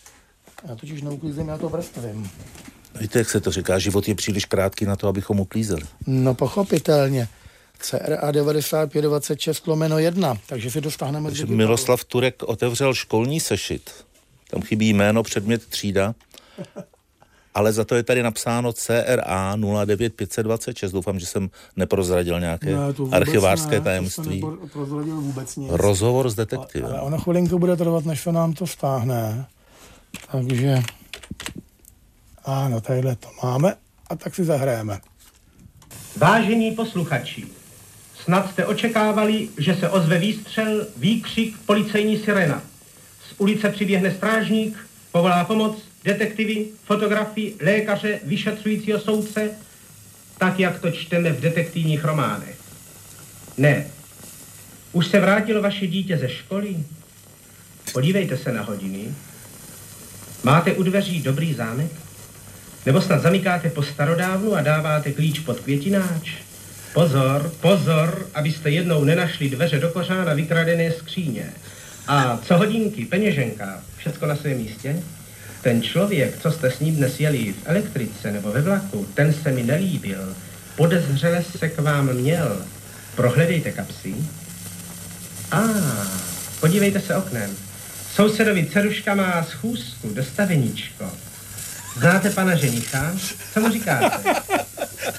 Já 0.68 0.76
totiž 0.76 1.02
neuklízím, 1.02 1.48
já 1.48 1.58
to 1.58 1.68
vrstvím. 1.68 2.30
Víte, 3.00 3.18
jak 3.18 3.30
se 3.30 3.40
to 3.40 3.50
říká, 3.50 3.78
život 3.78 4.08
je 4.08 4.14
příliš 4.14 4.44
krátký 4.44 4.84
na 4.84 4.96
to, 4.96 5.08
abychom 5.08 5.40
uklízeli. 5.40 5.82
No 6.06 6.34
pochopitelně. 6.34 7.28
CRA 7.78 8.30
9526 8.30 9.66
lomeno 9.66 9.99
1, 9.99 10.37
takže 10.46 10.70
si 10.70 10.80
dostáhneme 10.80 11.28
Takže 11.28 11.46
Miroslav 11.46 12.04
Turek 12.04 12.42
otevřel 12.42 12.94
školní 12.94 13.40
sešit. 13.40 13.90
Tam 14.50 14.62
chybí 14.62 14.88
jméno, 14.92 15.22
předmět, 15.22 15.66
třída. 15.66 16.14
Ale 17.54 17.72
za 17.72 17.84
to 17.84 17.94
je 17.94 18.02
tady 18.02 18.22
napsáno 18.22 18.72
CRA 18.72 19.56
09526. 19.56 20.92
Doufám, 20.92 21.20
že 21.20 21.26
jsem 21.26 21.50
neprozradil 21.76 22.40
nějaké 22.40 22.76
ne, 22.76 22.78
archivářské 23.11 23.75
ne, 23.75 23.80
tajemství. 23.80 24.40
To 24.40 24.58
neprozradil 24.62 25.20
vůbec 25.20 25.56
nic. 25.56 25.70
Rozhovor 25.72 26.30
s 26.30 26.34
detektivem. 26.34 26.90
Ale 26.90 27.00
ono 27.00 27.18
chvilinku 27.18 27.58
bude 27.58 27.76
trvat, 27.76 28.04
než 28.04 28.20
se 28.20 28.32
nám 28.32 28.52
to 28.52 28.66
stáhne. 28.66 29.46
Takže 30.32 30.82
ano, 32.44 32.80
tadyhle 32.80 33.16
to 33.16 33.28
máme 33.42 33.75
a 34.11 34.16
tak 34.16 34.34
si 34.34 34.44
zahrajeme. 34.44 35.00
Vážení 36.16 36.72
posluchači, 36.72 37.46
snad 38.25 38.50
jste 38.50 38.66
očekávali, 38.66 39.49
že 39.58 39.75
se 39.75 39.88
ozve 39.88 40.18
výstřel, 40.18 40.87
výkřik, 40.96 41.58
policejní 41.66 42.18
sirena. 42.18 42.62
Z 43.28 43.40
ulice 43.40 43.68
přiběhne 43.68 44.14
strážník, 44.14 44.78
povolá 45.12 45.44
pomoc, 45.44 45.82
detektivy, 46.04 46.66
fotografy, 46.84 47.54
lékaře, 47.64 48.20
vyšetřujícího 48.25 49.00
soudce, 49.00 49.50
tak, 50.38 50.58
jak 50.58 50.80
to 50.80 50.90
čteme 50.90 51.32
v 51.32 51.40
detektivních 51.40 52.04
románech. 52.04 52.58
Ne. 53.58 53.87
Už 54.92 55.06
se 55.06 55.20
vrátilo 55.20 55.62
vaše 55.62 55.87
dítě 55.87 56.18
ze 56.18 56.28
školy? 56.28 56.76
Podívejte 57.92 58.37
se 58.37 58.52
na 58.52 58.62
hodiny. 58.62 59.14
Máte 60.44 60.72
u 60.72 60.82
dveří 60.82 61.22
dobrý 61.22 61.54
zámek? 61.54 61.92
Nebo 62.86 63.00
snad 63.00 63.22
zamykáte 63.22 63.70
po 63.70 63.82
starodávnu 63.82 64.54
a 64.54 64.60
dáváte 64.60 65.12
klíč 65.12 65.38
pod 65.38 65.60
květináč? 65.60 66.32
Pozor, 66.94 67.52
pozor, 67.60 68.26
abyste 68.34 68.70
jednou 68.70 69.04
nenašli 69.04 69.48
dveře 69.48 69.78
do 69.78 69.88
kořána 69.88 70.34
vykradené 70.34 70.92
skříně. 70.92 71.52
A 72.08 72.38
co 72.42 72.56
hodinky, 72.56 73.04
peněženka, 73.04 73.82
všecko 73.96 74.26
na 74.26 74.36
svém 74.36 74.56
místě? 74.56 74.96
Ten 75.62 75.82
člověk, 75.82 76.38
co 76.42 76.52
jste 76.52 76.70
s 76.70 76.80
ním 76.80 76.96
dnes 76.96 77.20
jeli 77.20 77.52
v 77.52 77.56
elektrice 77.64 78.32
nebo 78.32 78.52
ve 78.52 78.60
vlaku, 78.60 79.06
ten 79.14 79.34
se 79.34 79.50
mi 79.52 79.62
nelíbil. 79.62 80.36
Podezřele 80.76 81.44
se 81.58 81.68
k 81.68 81.78
vám 81.78 82.12
měl. 82.12 82.62
Prohledejte 83.14 83.72
kapsy. 83.72 84.14
A, 85.50 85.58
ah, 85.58 86.20
podívejte 86.60 87.00
se 87.00 87.16
oknem. 87.16 87.50
Sousedovi 88.14 88.66
Ceruška 88.66 89.14
má 89.14 89.42
schůzku, 89.42 90.14
dostaveníčko. 90.14 91.04
Znáte 91.96 92.30
pana 92.30 92.56
ženicha? 92.56 93.12
Co 93.54 93.61
mu 93.61 93.68
říkáte? 93.68 94.34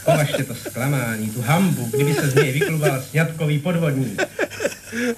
Považte 0.06 0.44
to 0.44 0.56
zklamání, 0.56 1.30
tu 1.30 1.42
hambu, 1.42 1.86
kdyby 1.86 2.14
se 2.14 2.30
z 2.30 2.36
něj 2.36 2.52
vyklubal 2.52 3.02
sňatkový 3.02 3.60
podvodník. 3.60 4.22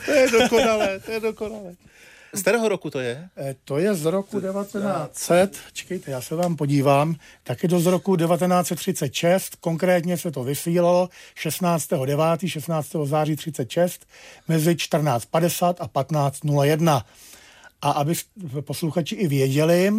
To 0.06 0.12
je 0.12 0.32
dokonalé, 0.32 1.00
to 1.00 1.12
je 1.12 1.20
dokonalé. 1.20 1.72
Z 2.34 2.42
kterého 2.42 2.70
roku 2.70 2.90
to 2.90 3.00
je? 3.00 3.30
Eh, 3.38 3.56
to 3.66 3.78
je 3.78 3.96
z 3.96 4.06
roku 4.06 4.42
1900, 4.42 5.58
čekejte, 5.74 6.12
já 6.12 6.22
se 6.22 6.36
vám 6.36 6.56
podívám, 6.56 7.16
taky 7.44 7.68
do 7.68 7.80
z 7.80 7.86
roku 7.86 8.16
1936, 8.16 9.56
konkrétně 9.56 10.18
se 10.18 10.32
to 10.32 10.44
vysílalo 10.44 11.10
16.9., 11.44 12.48
16. 12.48 13.06
září 13.06 13.36
36, 13.36 14.06
mezi 14.48 14.72
14.50 14.72 15.76
a 15.80 15.88
15.01. 15.88 17.02
A 17.86 17.92
aby 17.92 18.14
posluchači 18.62 19.16
i 19.16 19.28
věděli, 19.28 19.92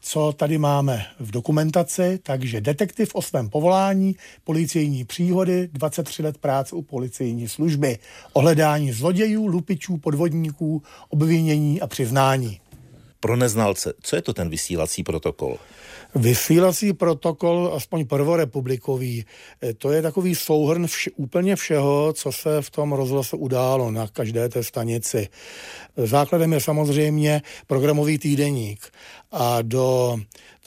co 0.00 0.32
tady 0.32 0.58
máme 0.58 1.06
v 1.20 1.30
dokumentaci, 1.30 2.18
takže 2.22 2.60
detektiv 2.60 3.14
o 3.14 3.22
svém 3.22 3.50
povolání, 3.50 4.16
policejní 4.44 5.04
příhody, 5.04 5.68
23 5.72 6.22
let 6.22 6.38
práce 6.38 6.76
u 6.76 6.82
policejní 6.82 7.48
služby, 7.48 7.98
ohledání 8.32 8.92
zlodějů, 8.92 9.46
lupičů, 9.46 9.96
podvodníků, 9.96 10.82
obvinění 11.08 11.80
a 11.80 11.86
přiznání. 11.86 12.60
Pro 13.20 13.36
neznalce, 13.36 13.92
co 14.02 14.16
je 14.16 14.22
to 14.22 14.32
ten 14.32 14.48
vysílací 14.48 15.02
protokol? 15.02 15.58
Vysílací 16.14 16.92
protokol, 16.92 17.72
aspoň 17.76 18.06
prvorepublikový, 18.06 19.24
eh, 19.62 19.74
to 19.74 19.92
je 19.92 20.02
takový 20.02 20.34
souhrn 20.34 20.84
vš- 20.84 21.10
úplně 21.16 21.56
všeho, 21.56 22.12
co 22.12 22.32
se 22.32 22.62
v 22.62 22.70
tom 22.70 22.92
rozhlase 22.92 23.36
událo 23.36 23.90
na 23.90 24.08
každé 24.08 24.48
té 24.48 24.62
stanici. 24.62 25.28
Základem 25.96 26.52
je 26.52 26.60
samozřejmě 26.60 27.42
programový 27.66 28.18
týdeník 28.18 28.92
a 29.32 29.62
do 29.62 30.16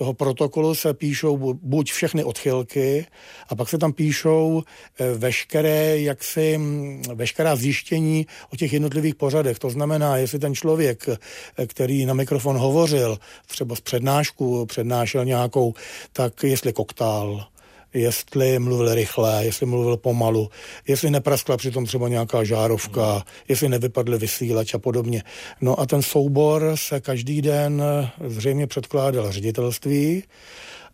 toho 0.01 0.13
protokolu 0.13 0.75
se 0.75 0.93
píšou 0.93 1.53
buď 1.53 1.91
všechny 1.91 2.23
odchylky 2.23 3.05
a 3.49 3.55
pak 3.55 3.69
se 3.69 3.77
tam 3.77 3.93
píšou 3.93 4.63
eh, 4.99 5.13
veškeré, 5.13 5.99
jaksi, 6.01 6.57
mm, 6.57 7.03
veškerá 7.13 7.55
zjištění 7.55 8.25
o 8.53 8.55
těch 8.55 8.73
jednotlivých 8.73 9.15
pořadech. 9.15 9.59
To 9.59 9.69
znamená, 9.69 10.17
jestli 10.17 10.39
ten 10.39 10.55
člověk, 10.55 11.09
eh, 11.09 11.67
který 11.67 12.05
na 12.05 12.13
mikrofon 12.41 12.57
hovořil, 12.57 13.17
třeba 13.47 13.75
z 13.75 13.81
přednášku 13.81 14.65
přednášel 14.65 15.25
nějakou, 15.25 15.73
tak 16.13 16.43
jestli 16.43 16.73
koktál, 16.73 17.45
jestli 17.93 18.59
mluvil 18.59 18.95
rychle, 18.95 19.45
jestli 19.45 19.65
mluvil 19.65 19.97
pomalu, 19.97 20.49
jestli 20.87 21.09
nepraskla 21.11 21.57
přitom 21.57 21.85
třeba 21.85 22.07
nějaká 22.07 22.43
žárovka, 22.43 23.23
jestli 23.47 23.69
nevypadly 23.69 24.17
vysílač 24.17 24.73
a 24.73 24.79
podobně. 24.79 25.23
No 25.61 25.79
a 25.79 25.85
ten 25.85 26.01
soubor 26.01 26.71
se 26.75 26.99
každý 27.01 27.41
den 27.41 27.83
zřejmě 28.27 28.67
předkládal 28.67 29.31
ředitelství. 29.31 30.23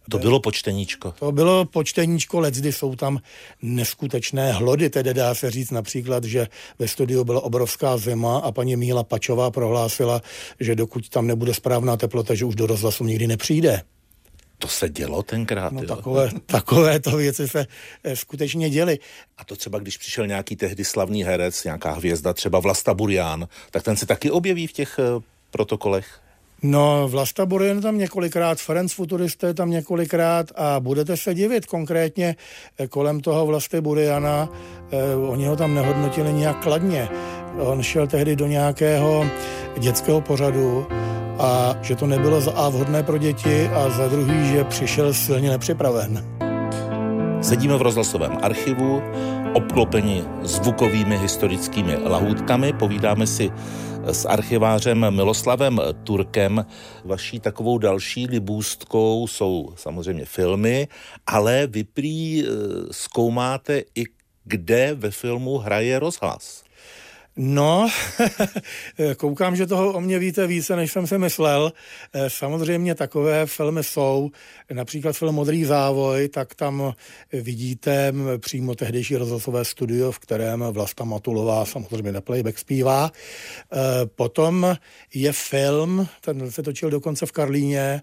To 0.10 0.20
bylo 0.20 0.40
počteníčko. 0.40 1.14
To 1.20 1.32
bylo 1.32 1.66
počteníčko, 1.66 2.40
let 2.40 2.54
kdy 2.54 2.74
jsou 2.74 2.96
tam 2.96 3.20
neskutečné 3.62 4.52
hlody, 4.52 4.90
tedy 4.90 5.14
dá 5.14 5.36
se 5.36 5.52
říct 5.52 5.72
například, 5.72 6.24
že 6.24 6.48
ve 6.80 6.88
studiu 6.88 7.24
byla 7.24 7.44
obrovská 7.44 7.98
zima 7.98 8.38
a 8.38 8.52
paní 8.52 8.76
Míla 8.76 9.04
Pačová 9.04 9.52
prohlásila, 9.52 10.22
že 10.60 10.76
dokud 10.76 11.10
tam 11.10 11.28
nebude 11.28 11.54
správná 11.54 11.98
teplota, 11.98 12.36
že 12.36 12.46
už 12.46 12.56
do 12.56 12.68
rozhlasu 12.68 13.04
nikdy 13.04 13.28
nepřijde. 13.28 13.82
To 14.60 14.68
se 14.68 14.90
dělo 14.90 15.24
tenkrát. 15.24 15.74
No, 15.74 15.86
takové, 15.86 16.30
takové 16.46 17.00
to 17.00 17.18
věci 17.18 17.48
se 17.48 17.66
eh, 18.04 18.16
skutečně 18.16 18.70
děly. 18.70 19.00
A 19.38 19.44
to 19.44 19.56
třeba, 19.56 19.80
když 19.80 19.98
přišel 19.98 20.28
nějaký 20.28 20.56
tehdy 20.56 20.86
slavný 20.86 21.24
herec, 21.24 21.64
nějaká 21.64 21.92
hvězda, 21.92 22.34
třeba 22.34 22.60
Vlasta 22.60 22.94
Burian, 22.94 23.48
tak 23.72 23.84
ten 23.84 23.98
se 23.98 24.06
taky 24.06 24.32
objeví 24.32 24.68
v 24.68 24.74
těch 24.74 25.00
eh, 25.00 25.22
protokolech? 25.52 26.22
No, 26.64 27.08
Vlasta 27.08 27.46
Burian 27.46 27.82
tam 27.82 27.98
několikrát, 27.98 28.58
Ferenc 28.58 28.94
Futurista 28.94 29.48
je 29.48 29.54
tam 29.54 29.70
několikrát 29.70 30.52
a 30.56 30.80
budete 30.80 31.18
se 31.18 31.34
divit 31.34 31.66
konkrétně 31.66 32.36
eh, 32.80 32.88
kolem 32.88 33.22
toho 33.22 33.46
Vlasty 33.46 33.82
Buriana. 33.82 34.50
Eh, 34.92 35.16
oni 35.16 35.46
ho 35.46 35.56
tam 35.56 35.74
nehodnotili 35.74 36.34
nějak 36.34 36.64
kladně. 36.64 37.10
On 37.60 37.84
šel 37.84 38.08
tehdy 38.08 38.36
do 38.36 38.48
nějakého 38.48 39.26
dětského 39.80 40.22
pořadu 40.22 40.88
a 41.40 41.76
že 41.82 41.96
to 41.96 42.08
nebylo 42.08 42.42
za 42.42 42.52
A 42.52 42.70
vhodné 42.70 43.04
pro 43.04 43.18
děti 43.18 43.68
a 43.68 43.90
za 43.90 44.08
druhý, 44.08 44.48
že 44.48 44.64
přišel 44.64 45.14
silně 45.14 45.50
nepřipraven. 45.50 46.26
Sedíme 47.42 47.78
v 47.78 47.82
rozhlasovém 47.82 48.38
archivu, 48.42 49.02
obklopeni 49.54 50.24
zvukovými 50.42 51.18
historickými 51.18 51.98
lahůdkami, 51.98 52.74
povídáme 52.74 53.28
si 53.28 53.52
s 54.08 54.26
archivářem 54.26 55.12
Miloslavem 55.16 55.82
Turkem. 56.04 56.66
Vaší 57.06 57.40
takovou 57.40 57.78
další 57.78 58.28
libůstkou 58.28 59.28
jsou 59.28 59.74
samozřejmě 59.76 60.26
filmy, 60.26 60.88
ale 61.28 61.68
vy 61.68 61.84
prý 61.84 62.44
eh, 62.44 62.48
zkoumáte 62.92 63.84
i 63.96 64.04
kde 64.44 64.94
ve 64.94 65.12
filmu 65.12 65.58
hraje 65.58 66.00
rozhlas. 66.00 66.64
No, 67.40 67.90
koukám, 69.18 69.56
že 69.56 69.68
toho 69.68 69.94
o 69.94 70.02
mě 70.02 70.20
víte 70.20 70.48
více, 70.48 70.76
než 70.76 70.92
jsem 70.92 71.08
si 71.08 71.18
myslel. 71.18 71.74
Eh, 72.14 72.30
samozřejmě 72.30 72.96
takové 72.96 73.46
filmy 73.46 73.84
jsou, 73.84 74.32
například 74.74 75.18
film 75.18 75.36
Modrý 75.36 75.66
závoj, 75.66 76.28
tak 76.28 76.56
tam 76.56 76.94
vidíte 77.34 78.14
přímo 78.38 78.76
tehdejší 78.76 79.16
rozhlasové 79.16 79.66
studio, 79.66 80.12
v 80.12 80.20
kterém 80.20 80.64
Vlasta 80.72 81.04
Matulová 81.04 81.66
samozřejmě 81.66 82.12
na 82.12 82.22
playback 82.22 82.60
zpívá. 82.60 83.12
Eh, 83.12 83.78
potom 84.06 84.78
je 85.14 85.32
film, 85.32 86.08
ten 86.22 86.52
se 86.52 86.64
točil 86.64 86.90
dokonce 86.90 87.26
v 87.26 87.32
Karlíně, 87.32 88.02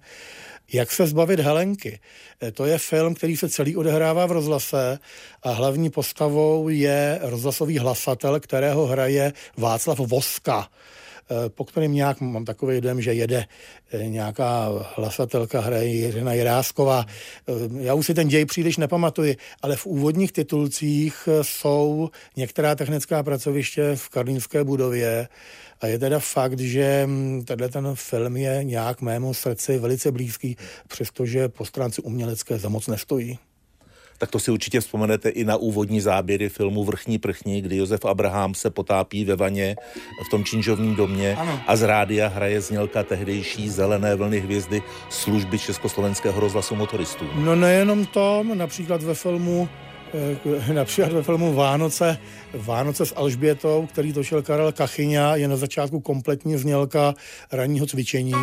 jak 0.72 0.92
se 0.92 1.06
zbavit 1.06 1.40
Helenky. 1.40 2.00
Eh, 2.42 2.52
to 2.52 2.64
je 2.64 2.78
film, 2.78 3.14
který 3.14 3.36
se 3.36 3.48
celý 3.48 3.76
odehrává 3.76 4.26
v 4.26 4.32
rozhlase 4.32 4.98
a 5.42 5.50
hlavní 5.50 5.90
postavou 5.90 6.68
je 6.68 7.18
rozhlasový 7.22 7.78
hlasatel, 7.78 8.40
kterého 8.40 8.86
hraje 8.86 9.32
Václav 9.56 9.98
Voska. 9.98 10.68
Po 11.48 11.64
kterém 11.64 11.92
nějak 11.92 12.20
mám 12.20 12.44
takový 12.44 12.80
dojem, 12.80 13.00
že 13.00 13.14
jede 13.14 13.44
nějaká 14.02 14.68
hlasatelka, 14.96 15.60
hraje 15.60 15.86
Jiřina 15.86 16.32
Jirásková. 16.32 17.06
Já 17.80 17.94
už 17.94 18.06
si 18.06 18.14
ten 18.14 18.28
děj 18.28 18.44
příliš 18.44 18.76
nepamatuji, 18.76 19.36
ale 19.62 19.76
v 19.76 19.86
úvodních 19.86 20.32
titulcích 20.32 21.28
jsou 21.42 22.10
některá 22.36 22.74
technická 22.74 23.22
pracoviště 23.22 23.96
v 23.96 24.08
Karlínské 24.08 24.64
budově 24.64 25.28
a 25.80 25.86
je 25.86 25.98
teda 25.98 26.18
fakt, 26.18 26.60
že 26.60 27.02
mm, 27.06 27.44
tenhle 27.44 27.68
ten 27.68 27.90
film 27.94 28.36
je 28.36 28.64
nějak 28.64 29.00
mému 29.00 29.34
srdci 29.34 29.78
velice 29.78 30.12
blízký, 30.12 30.56
přestože 30.88 31.48
po 31.48 31.64
stránce 31.64 32.02
umělecké 32.02 32.58
za 32.58 32.68
moc 32.68 32.86
nestojí 32.86 33.38
tak 34.18 34.30
to 34.30 34.38
si 34.38 34.50
určitě 34.50 34.80
vzpomenete 34.80 35.28
i 35.28 35.44
na 35.44 35.56
úvodní 35.56 36.00
záběry 36.00 36.48
filmu 36.48 36.84
Vrchní 36.84 37.18
prchní, 37.18 37.62
kdy 37.62 37.76
Josef 37.76 38.04
Abraham 38.04 38.54
se 38.54 38.70
potápí 38.70 39.24
ve 39.24 39.36
vaně 39.36 39.76
v 40.26 40.30
tom 40.30 40.44
činžovním 40.44 40.94
domě 40.94 41.36
ano. 41.36 41.60
a 41.66 41.76
z 41.76 41.82
rádia 41.82 42.28
hraje 42.28 42.60
znělka 42.60 43.02
tehdejší 43.02 43.68
zelené 43.68 44.14
vlny 44.14 44.40
hvězdy 44.40 44.82
služby 45.10 45.58
Československého 45.58 46.40
rozhlasu 46.40 46.74
motoristů. 46.74 47.24
No 47.34 47.56
nejenom 47.56 48.06
to, 48.06 48.44
například 48.54 49.02
ve 49.02 49.14
filmu 49.14 49.68
eh, 50.14 50.72
například 50.72 51.12
ve 51.12 51.22
filmu 51.22 51.54
Vánoce, 51.54 52.18
Vánoce 52.54 53.06
s 53.06 53.14
Alžbětou, 53.16 53.88
který 53.92 54.12
točil 54.12 54.42
Karel 54.42 54.72
Kachyňa, 54.72 55.36
je 55.36 55.48
na 55.48 55.56
začátku 55.56 56.00
kompletní 56.00 56.56
znělka 56.56 57.14
ranního 57.52 57.86
cvičení. 57.86 58.34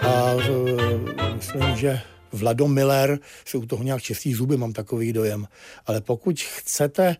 A 0.00 0.34
eh, 0.38 1.34
myslím, 1.34 1.76
že 1.76 2.00
Vlado 2.36 2.68
Miller 2.68 3.18
u 3.56 3.66
toho 3.66 3.82
nějak 3.82 4.02
čistí 4.02 4.34
zuby, 4.34 4.56
mám 4.56 4.72
takový 4.72 5.12
dojem. 5.12 5.46
Ale 5.86 6.00
pokud 6.00 6.40
chcete 6.40 7.16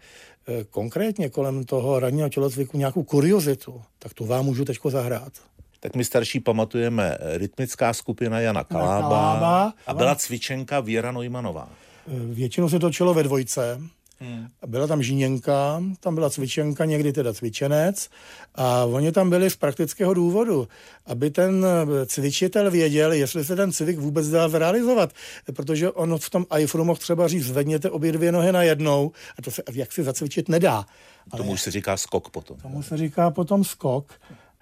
eh, 0.48 0.64
konkrétně 0.70 1.28
kolem 1.28 1.64
toho 1.64 2.00
ranního 2.00 2.28
tělocviku 2.28 2.78
nějakou 2.78 3.02
kuriozitu, 3.02 3.82
tak 3.98 4.14
to 4.14 4.24
vám 4.24 4.44
můžu 4.44 4.64
teď 4.64 4.78
zahrát. 4.88 5.32
Tak 5.80 5.96
my 5.96 6.04
starší 6.04 6.40
pamatujeme 6.40 7.16
eh, 7.20 7.38
rytmická 7.38 7.92
skupina 7.92 8.40
Jana 8.40 8.64
Kalába, 8.64 9.00
Kalába 9.00 9.72
a 9.86 9.94
byla 9.94 10.14
cvičenka 10.14 10.80
Věra 10.80 11.12
Nojmanová. 11.12 11.68
Eh, 12.08 12.34
většinou 12.34 12.68
se 12.68 12.78
točilo 12.78 13.14
ve 13.14 13.22
dvojce, 13.22 13.80
Hmm. 14.20 14.46
Byla 14.66 14.86
tam 14.86 15.02
žíněnka, 15.02 15.82
tam 16.00 16.14
byla 16.14 16.30
cvičenka, 16.30 16.84
někdy 16.84 17.12
teda 17.12 17.32
cvičenec 17.32 18.08
a 18.54 18.84
oni 18.84 19.12
tam 19.12 19.30
byli 19.30 19.50
z 19.50 19.56
praktického 19.56 20.14
důvodu, 20.14 20.68
aby 21.06 21.30
ten 21.30 21.66
cvičitel 22.06 22.70
věděl, 22.70 23.12
jestli 23.12 23.44
se 23.44 23.56
ten 23.56 23.72
cvik 23.72 23.98
vůbec 23.98 24.28
dá 24.28 24.48
zrealizovat, 24.48 25.12
protože 25.56 25.90
on 25.90 26.18
v 26.18 26.30
tom 26.30 26.46
iPhoneu 26.58 26.84
mohl 26.84 26.98
třeba 26.98 27.28
říct, 27.28 27.46
zvedněte 27.46 27.90
obě 27.90 28.12
dvě 28.12 28.32
nohy 28.32 28.52
na 28.52 28.62
jednou 28.62 29.12
a 29.38 29.42
to 29.42 29.50
se 29.50 29.62
jak 29.72 29.92
si 29.92 30.02
zacvičit 30.02 30.48
nedá. 30.48 30.84
Ale 31.30 31.38
tomu 31.38 31.52
už 31.52 31.62
se 31.62 31.70
říká 31.70 31.96
skok 31.96 32.30
potom. 32.30 32.56
Tomu 32.56 32.82
se 32.82 32.96
říká 32.96 33.30
potom 33.30 33.64
skok. 33.64 34.12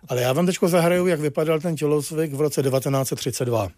Ale 0.09 0.23
já 0.23 0.33
vám 0.33 0.47
teď 0.47 0.57
zahraju, 0.67 1.07
jak 1.07 1.21
vypadal 1.21 1.61
ten 1.61 1.77
tělocvik 1.77 2.35
v 2.35 2.41
roce 2.41 2.63
1932. 2.63 3.69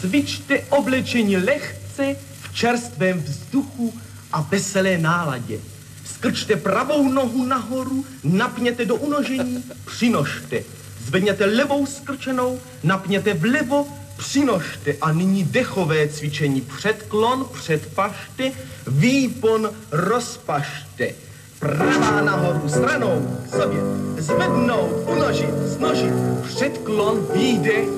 Cvičte 0.00 0.60
oblečení 0.68 1.36
lehce 1.36 2.16
v 2.42 2.54
čerstvém 2.54 3.20
vzduchu 3.20 3.94
a 4.32 4.40
veselé 4.40 4.98
náladě. 4.98 5.58
Skrčte 6.04 6.56
pravou 6.56 7.08
nohu 7.08 7.44
nahoru, 7.46 8.04
napněte 8.24 8.84
do 8.84 8.94
unožení, 8.94 9.64
přinožte. 9.86 10.62
Zvedněte 11.04 11.44
levou 11.44 11.86
skrčenou, 11.86 12.60
napněte 12.82 13.34
vlevo, 13.34 13.88
přinožte. 14.16 14.94
A 15.00 15.12
nyní 15.12 15.44
dechové 15.44 16.08
cvičení. 16.08 16.60
Předklon, 16.60 17.46
předpašte, 17.54 18.52
výpon, 18.86 19.70
rozpašte. 19.92 21.14
Pravá 21.58 22.20
nahoru 22.20 22.68
stranou 22.68 23.38
sobě. 23.50 23.80
Zvednout, 24.18 25.08
unožit, 25.08 25.54
znožit. 25.64 26.12
Předklon, 26.46 27.26
výdech, 27.34 27.88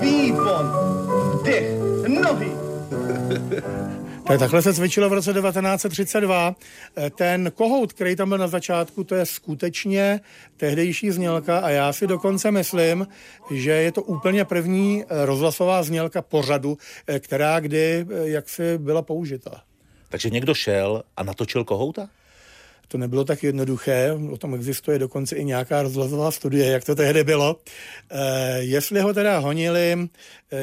výpon, 0.00 0.87
vdech, 1.48 1.78
nohy, 2.08 2.50
tak 4.26 4.38
takhle 4.38 4.62
se 4.62 4.74
cvičilo 4.74 5.08
v 5.08 5.12
roce 5.12 5.32
1932. 5.32 6.56
Eh, 6.96 7.10
ten 7.10 7.50
kohout, 7.54 7.92
který 7.92 8.16
tam 8.16 8.28
byl 8.28 8.38
na 8.38 8.48
začátku, 8.48 9.04
to 9.04 9.14
je 9.14 9.26
skutečně 9.26 10.20
tehdejší 10.56 11.10
znělka 11.10 11.58
a 11.58 11.70
já 11.70 11.92
si 11.92 12.06
dokonce 12.06 12.50
myslím, 12.50 13.06
že 13.50 13.70
je 13.70 13.92
to 13.92 14.02
úplně 14.02 14.44
první 14.44 15.04
eh, 15.04 15.26
rozhlasová 15.26 15.82
znělka 15.82 16.22
pořadu, 16.22 16.78
eh, 17.06 17.20
která 17.20 17.60
kdy 17.60 18.06
jaksi 18.24 18.78
byla 18.78 19.02
použita. 19.02 19.62
Takže 20.08 20.30
někdo 20.30 20.54
šel 20.54 21.02
a 21.16 21.22
natočil 21.22 21.64
kohouta? 21.64 22.08
To 22.88 22.98
nebylo 22.98 23.24
tak 23.24 23.42
jednoduché, 23.42 24.12
o 24.30 24.36
tom 24.36 24.54
existuje 24.54 24.98
dokonce 24.98 25.36
i 25.36 25.44
nějaká 25.44 25.82
rozhlasová 25.82 26.30
studie, 26.30 26.66
jak 26.66 26.84
to 26.84 26.94
tehdy 26.94 27.24
bylo. 27.24 27.56
E, 28.10 28.58
jestli 28.58 29.00
ho 29.00 29.14
teda 29.14 29.38
honili 29.38 29.92
e, 29.92 30.08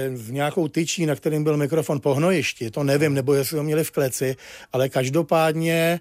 v 0.09 0.31
nějakou 0.31 0.67
tyčí, 0.67 1.05
na 1.05 1.15
kterým 1.15 1.43
byl 1.43 1.57
mikrofon 1.57 1.99
po 1.99 2.13
hnojišti, 2.13 2.71
to 2.71 2.83
nevím, 2.83 3.13
nebo 3.13 3.33
jestli 3.33 3.57
ho 3.57 3.63
měli 3.63 3.83
v 3.83 3.91
kleci, 3.91 4.35
ale 4.73 4.89
každopádně, 4.89 5.75
e, 5.75 5.99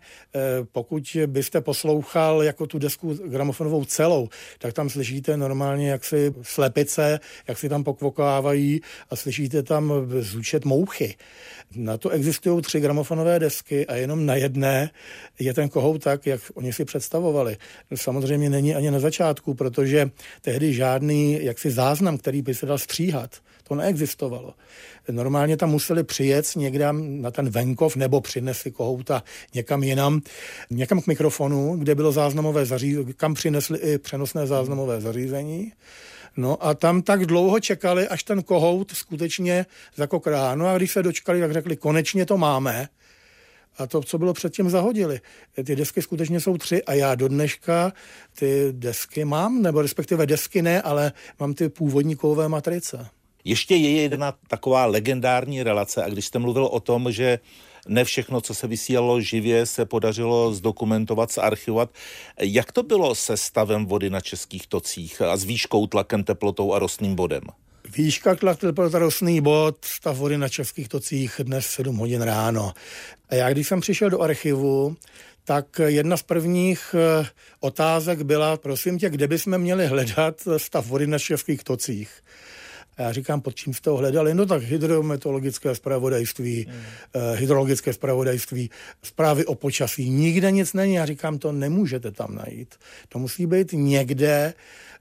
pokud 0.72 1.16
byste 1.26 1.60
poslouchal 1.60 2.42
jako 2.42 2.66
tu 2.66 2.78
desku 2.78 3.14
gramofonovou 3.24 3.84
celou, 3.84 4.28
tak 4.58 4.72
tam 4.72 4.90
slyšíte 4.90 5.36
normálně, 5.36 5.90
jak 5.90 6.04
si 6.04 6.34
slepice, 6.42 7.20
jak 7.48 7.58
si 7.58 7.68
tam 7.68 7.84
pokvokávají 7.84 8.80
a 9.10 9.16
slyšíte 9.16 9.62
tam 9.62 9.92
zúčet 10.20 10.64
mouchy. 10.64 11.16
Na 11.76 11.98
to 11.98 12.10
existují 12.10 12.62
tři 12.62 12.80
gramofonové 12.80 13.38
desky 13.38 13.86
a 13.86 13.94
jenom 13.94 14.26
na 14.26 14.34
jedné 14.34 14.90
je 15.38 15.54
ten 15.54 15.68
kohout 15.68 16.02
tak, 16.14 16.26
jak 16.26 16.40
oni 16.54 16.72
si 16.72 16.84
představovali. 16.84 17.56
Samozřejmě 17.94 18.50
není 18.50 18.74
ani 18.74 18.90
na 18.90 18.98
začátku, 18.98 19.54
protože 19.54 20.10
tehdy 20.40 20.74
žádný 20.74 21.44
jaksi 21.44 21.70
záznam, 21.70 22.18
který 22.18 22.42
by 22.42 22.54
se 22.54 22.66
dal 22.66 22.78
stříhat, 22.78 23.30
to 23.62 23.74
neexistovalo. 23.74 24.54
Normálně 25.10 25.56
tam 25.56 25.70
museli 25.70 26.04
přijet 26.04 26.46
někde 26.56 26.86
na 26.92 27.30
ten 27.30 27.48
venkov 27.50 27.96
nebo 27.96 28.20
přinesli 28.20 28.70
kohouta 28.70 29.22
někam 29.54 29.82
jinam, 29.82 30.20
někam 30.70 31.00
k 31.00 31.06
mikrofonu, 31.06 31.76
kde 31.76 31.94
bylo 31.94 32.12
záznamové 32.12 32.66
zařízení, 32.66 33.12
kam 33.12 33.34
přinesli 33.34 33.78
i 33.78 33.98
přenosné 33.98 34.46
záznamové 34.46 35.00
zařízení 35.00 35.72
No 36.36 36.66
a 36.66 36.74
tam 36.74 37.02
tak 37.02 37.26
dlouho 37.26 37.60
čekali, 37.60 38.08
až 38.08 38.22
ten 38.22 38.42
kohout 38.42 38.90
skutečně 38.90 39.66
zakokrá. 39.96 40.54
No 40.54 40.66
a 40.66 40.76
když 40.76 40.92
se 40.92 41.02
dočkali, 41.02 41.40
tak 41.40 41.52
řekli, 41.52 41.76
konečně 41.76 42.26
to 42.26 42.38
máme. 42.38 42.88
A 43.78 43.86
to, 43.86 44.02
co 44.02 44.18
bylo 44.18 44.32
předtím, 44.32 44.70
zahodili. 44.70 45.20
Ty 45.64 45.76
desky 45.76 46.02
skutečně 46.02 46.40
jsou 46.40 46.56
tři 46.56 46.84
a 46.84 46.92
já 46.92 47.14
do 47.14 47.28
dneška 47.28 47.92
ty 48.38 48.68
desky 48.72 49.24
mám, 49.24 49.62
nebo 49.62 49.82
respektive 49.82 50.26
desky 50.26 50.62
ne, 50.62 50.82
ale 50.82 51.12
mám 51.40 51.54
ty 51.54 51.68
původní 51.68 52.16
kovové 52.16 52.48
matrice. 52.48 53.06
Ještě 53.44 53.76
je 53.76 54.02
jedna 54.02 54.34
taková 54.48 54.86
legendární 54.86 55.62
relace 55.62 56.04
a 56.04 56.08
když 56.08 56.26
jste 56.26 56.38
mluvil 56.38 56.64
o 56.64 56.80
tom, 56.80 57.12
že 57.12 57.38
ne 57.88 58.04
všechno, 58.04 58.40
co 58.40 58.54
se 58.54 58.66
vysílalo 58.66 59.20
živě, 59.20 59.66
se 59.66 59.86
podařilo 59.86 60.54
zdokumentovat, 60.54 61.32
zarchivovat. 61.32 61.90
Jak 62.40 62.72
to 62.72 62.82
bylo 62.82 63.14
se 63.14 63.36
stavem 63.36 63.86
vody 63.86 64.10
na 64.10 64.20
českých 64.20 64.66
tocích 64.66 65.22
a 65.22 65.36
s 65.36 65.44
výškou, 65.44 65.86
tlakem, 65.86 66.24
teplotou 66.24 66.72
a 66.72 66.78
rostným 66.78 67.14
bodem? 67.14 67.42
Výška, 67.92 68.34
tlak, 68.34 68.58
teplota, 68.58 68.98
rostný 68.98 69.40
bod, 69.40 69.84
stav 69.84 70.16
vody 70.16 70.38
na 70.38 70.48
českých 70.48 70.88
tocích 70.88 71.40
dnes 71.42 71.66
7 71.66 71.96
hodin 71.96 72.22
ráno. 72.22 72.72
A 73.28 73.34
já, 73.34 73.50
když 73.50 73.68
jsem 73.68 73.80
přišel 73.80 74.10
do 74.10 74.20
archivu, 74.20 74.96
tak 75.44 75.80
jedna 75.86 76.16
z 76.16 76.22
prvních 76.22 76.94
eh, 76.94 77.26
otázek 77.60 78.22
byla, 78.22 78.56
prosím 78.56 78.98
tě, 78.98 79.10
kde 79.10 79.28
bychom 79.28 79.58
měli 79.58 79.86
hledat 79.86 80.48
stav 80.56 80.86
vody 80.86 81.06
na 81.06 81.18
českých 81.18 81.64
tocích. 81.64 82.10
A 82.96 83.02
já 83.02 83.12
říkám, 83.12 83.40
pod 83.40 83.54
čím 83.54 83.74
jste 83.74 83.90
ho 83.90 83.96
hledali? 83.96 84.34
No 84.34 84.46
tak 84.46 84.62
hydrometeorologické 84.62 85.74
zpravodajství, 85.74 86.66
hmm. 86.68 86.76
uh, 86.76 87.38
hydrologické 87.38 87.92
zpravodajství, 87.92 88.70
zprávy 89.02 89.46
o 89.46 89.54
počasí. 89.54 90.10
Nikde 90.10 90.50
nic 90.50 90.72
není. 90.72 90.94
Já 90.94 91.06
říkám, 91.06 91.38
to 91.38 91.52
nemůžete 91.52 92.10
tam 92.10 92.34
najít. 92.34 92.74
To 93.08 93.18
musí 93.18 93.46
být 93.46 93.72
někde 93.72 94.54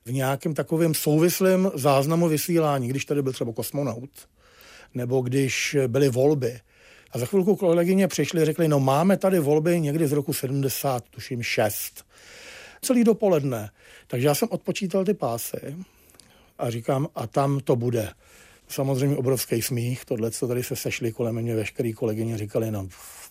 v 0.05 0.11
nějakém 0.11 0.53
takovém 0.53 0.93
souvislém 0.93 1.71
záznamu 1.73 2.27
vysílání, 2.27 2.87
když 2.87 3.05
tady 3.05 3.21
byl 3.21 3.33
třeba 3.33 3.53
kosmonaut, 3.53 4.09
nebo 4.93 5.21
když 5.21 5.77
byly 5.87 6.09
volby. 6.09 6.59
A 7.11 7.19
za 7.19 7.25
chvilku 7.25 7.55
kolegyně 7.55 8.07
přišli 8.07 8.41
a 8.41 8.45
řekli, 8.45 8.67
no 8.67 8.79
máme 8.79 9.17
tady 9.17 9.39
volby 9.39 9.79
někdy 9.79 10.07
z 10.07 10.11
roku 10.11 10.33
70, 10.33 11.03
tuším 11.09 11.43
6. 11.43 12.05
Celý 12.81 13.03
dopoledne. 13.03 13.69
Takže 14.07 14.27
já 14.27 14.35
jsem 14.35 14.47
odpočítal 14.51 15.05
ty 15.05 15.13
pásy 15.13 15.75
a 16.57 16.69
říkám, 16.69 17.07
a 17.15 17.27
tam 17.27 17.59
to 17.59 17.75
bude. 17.75 18.09
Samozřejmě 18.67 19.17
obrovský 19.17 19.61
smích, 19.61 20.05
tohle, 20.05 20.31
co 20.31 20.47
tady 20.47 20.63
se 20.63 20.75
sešli 20.75 21.11
kolem 21.11 21.41
mě, 21.41 21.55
veškerý 21.55 21.93
kolegyně 21.93 22.37
říkali, 22.37 22.71
no 22.71 22.87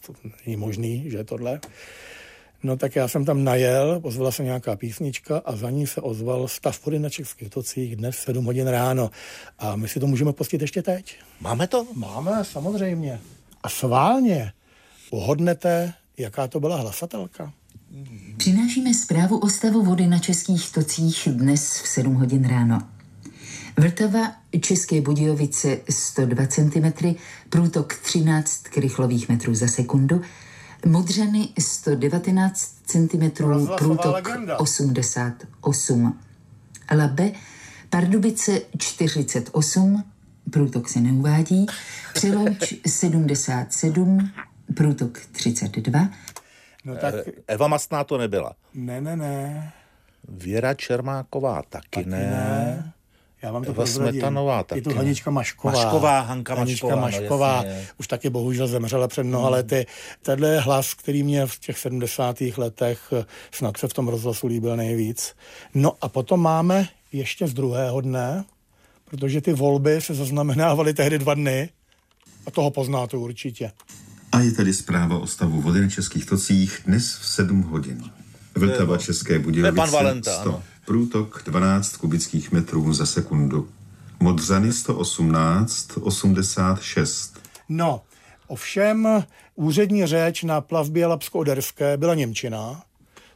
to 0.07 0.13
není 0.47 0.57
možný, 0.57 1.11
že 1.11 1.25
tohle. 1.25 1.61
No 2.63 2.77
tak 2.77 2.97
já 2.97 3.09
jsem 3.09 3.25
tam 3.25 3.45
najel, 3.45 4.01
ozvala 4.03 4.33
se 4.33 4.45
nějaká 4.45 4.77
písnička 4.77 5.43
a 5.45 5.57
za 5.57 5.71
ní 5.71 5.87
se 5.87 6.01
ozval 6.01 6.49
stav 6.49 6.85
vody 6.85 6.99
na 6.99 7.11
Českých 7.11 7.51
tocích 7.51 7.97
dnes 7.97 8.17
7 8.19 8.45
hodin 8.45 8.69
ráno. 8.69 9.11
A 9.59 9.77
my 9.77 9.89
si 9.89 10.01
to 10.01 10.07
můžeme 10.07 10.33
pustit 10.33 10.61
ještě 10.61 10.83
teď. 10.83 11.17
Máme 11.41 11.67
to? 11.67 11.87
Máme, 11.95 12.45
samozřejmě. 12.45 13.21
A 13.63 13.69
sválně 13.69 14.53
uhodnete, 15.11 15.93
jaká 16.19 16.49
to 16.49 16.61
byla 16.61 16.77
hlasatelka? 16.77 17.53
Přinášíme 18.37 18.95
zprávu 18.95 19.39
o 19.39 19.49
stavu 19.49 19.85
vody 19.85 20.07
na 20.07 20.19
českých 20.19 20.73
tocích 20.73 21.29
dnes 21.33 21.81
v 21.81 21.89
7 21.89 22.15
hodin 22.15 22.49
ráno. 22.49 22.89
Vltava, 23.77 24.33
České 24.61 25.01
Budějovice 25.01 25.79
102 25.91 26.47
cm, 26.47 27.15
průtok 27.49 27.95
13 27.95 28.63
krychlových 28.63 29.29
metrů 29.29 29.55
za 29.55 29.67
sekundu, 29.67 30.23
Modřany 30.87 31.49
119 31.59 32.77
cm, 32.87 33.31
průtok 33.79 34.29
88. 34.59 36.21
Labe, 36.97 37.33
Pardubice 37.91 38.61
48, 38.79 40.05
průtok 40.51 40.89
se 40.89 41.01
neuvádí, 41.01 41.67
Přelouč 42.15 42.75
77, 42.87 44.31
průtok 44.75 45.19
32. 45.33 46.09
No 46.85 46.97
tak... 46.97 47.15
Eh, 47.15 47.33
Eva 47.47 47.69
Mastná 47.69 48.05
to 48.05 48.19
nebyla. 48.19 48.53
Ne, 48.75 49.01
ne, 49.01 49.17
ne. 49.17 49.73
Věra 50.29 50.75
Čermáková 50.75 51.63
taky, 51.63 51.89
taky 51.91 52.09
ne. 52.09 52.19
ne. 52.19 52.93
Já 53.42 53.52
vám 53.52 53.64
to 53.64 53.70
Eva 53.70 53.87
Smetanová 53.87 54.62
taky. 54.62 54.78
Je 54.78 54.83
to 54.83 54.94
Hanička 54.94 55.31
Mašková. 55.31 55.72
Mašková, 55.72 56.20
Hanka 56.20 56.55
Hanička 56.55 56.96
Mašková. 56.96 57.20
Mašková. 57.20 57.62
No, 57.62 57.85
už 57.98 58.07
taky 58.07 58.31
bohužel 58.31 58.66
zemřela 58.66 59.09
před 59.09 59.22
mnoha 59.22 59.44
hmm. 59.44 59.52
lety. 59.52 59.87
Tenhle 60.22 60.48
je 60.48 60.61
hlas, 60.61 60.94
který 60.94 61.22
mě 61.22 61.46
v 61.46 61.59
těch 61.59 61.78
70. 61.78 62.40
letech 62.40 63.00
eh, 63.12 63.24
snad 63.52 63.76
se 63.76 63.88
v 63.88 63.92
tom 63.92 64.09
rozhlasu 64.09 64.46
líbil 64.46 64.76
nejvíc. 64.76 65.35
No 65.74 65.92
a 66.00 66.09
potom 66.09 66.40
máme 66.40 66.88
ještě 67.12 67.46
z 67.46 67.55
druhého 67.55 68.00
dne, 68.00 68.44
protože 69.05 69.40
ty 69.40 69.52
volby 69.52 70.00
se 70.00 70.14
zaznamenávaly 70.14 70.94
tehdy 70.94 71.18
dva 71.18 71.35
dny. 71.35 71.68
A 72.46 72.50
toho 72.50 72.70
poznáte 72.70 73.16
určitě. 73.16 73.72
A 74.33 74.40
je 74.40 74.52
tady 74.52 74.74
zpráva 74.74 75.18
o 75.18 75.26
stavu 75.26 75.61
vody 75.61 75.81
na 75.81 75.88
českých 75.88 76.26
tocích 76.26 76.81
dnes 76.87 77.18
v 77.18 77.26
7 77.26 77.62
hodin. 77.62 78.11
Vltava 78.55 78.99
České 78.99 79.38
Budějovice 79.38 79.77
pan 79.77 79.91
Valenta, 79.91 80.33
100, 80.33 80.49
ano. 80.49 80.62
průtok 80.85 81.43
12 81.47 81.97
kubických 81.97 82.53
metrů 82.53 82.93
za 82.93 83.07
sekundu. 83.07 83.69
Modřany 84.21 84.73
118, 84.73 85.91
86. 86.01 87.41
No, 87.69 88.03
ovšem 88.47 89.25
úřední 89.55 90.07
řeč 90.07 90.43
na 90.43 90.61
plavbě 90.61 91.07
Lapsko-Oderské 91.07 91.97
byla 91.97 92.15
Němčina, 92.15 92.83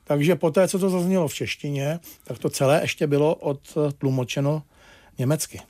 takže 0.05 0.35
poté, 0.37 0.68
co 0.68 0.79
to 0.79 0.90
zaznělo 0.90 1.29
v 1.29 1.35
češtině, 1.35 2.00
tak 2.24 2.38
to 2.38 2.50
celé 2.50 2.81
ještě 2.83 3.07
bylo 3.07 3.35
odtlumočeno 3.35 4.62
německy. 5.18 5.61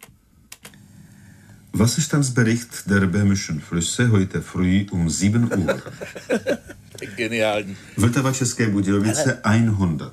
Was 1.72 1.98
ist 1.98 2.12
das 2.12 2.30
Bericht 2.30 2.88
der 2.88 3.06
böhmischen 3.06 3.60
Flüsse 3.60 4.06
heute 4.08 4.40
früh 4.40 4.86
um 4.92 5.10
7 5.10 5.50
Uhr? 5.56 5.82
Geniální. 7.00 7.76
Vltava 7.96 8.32
České 8.32 8.68
Budějovice 8.68 9.40
Ale... 9.44 9.62
100. 9.96 10.12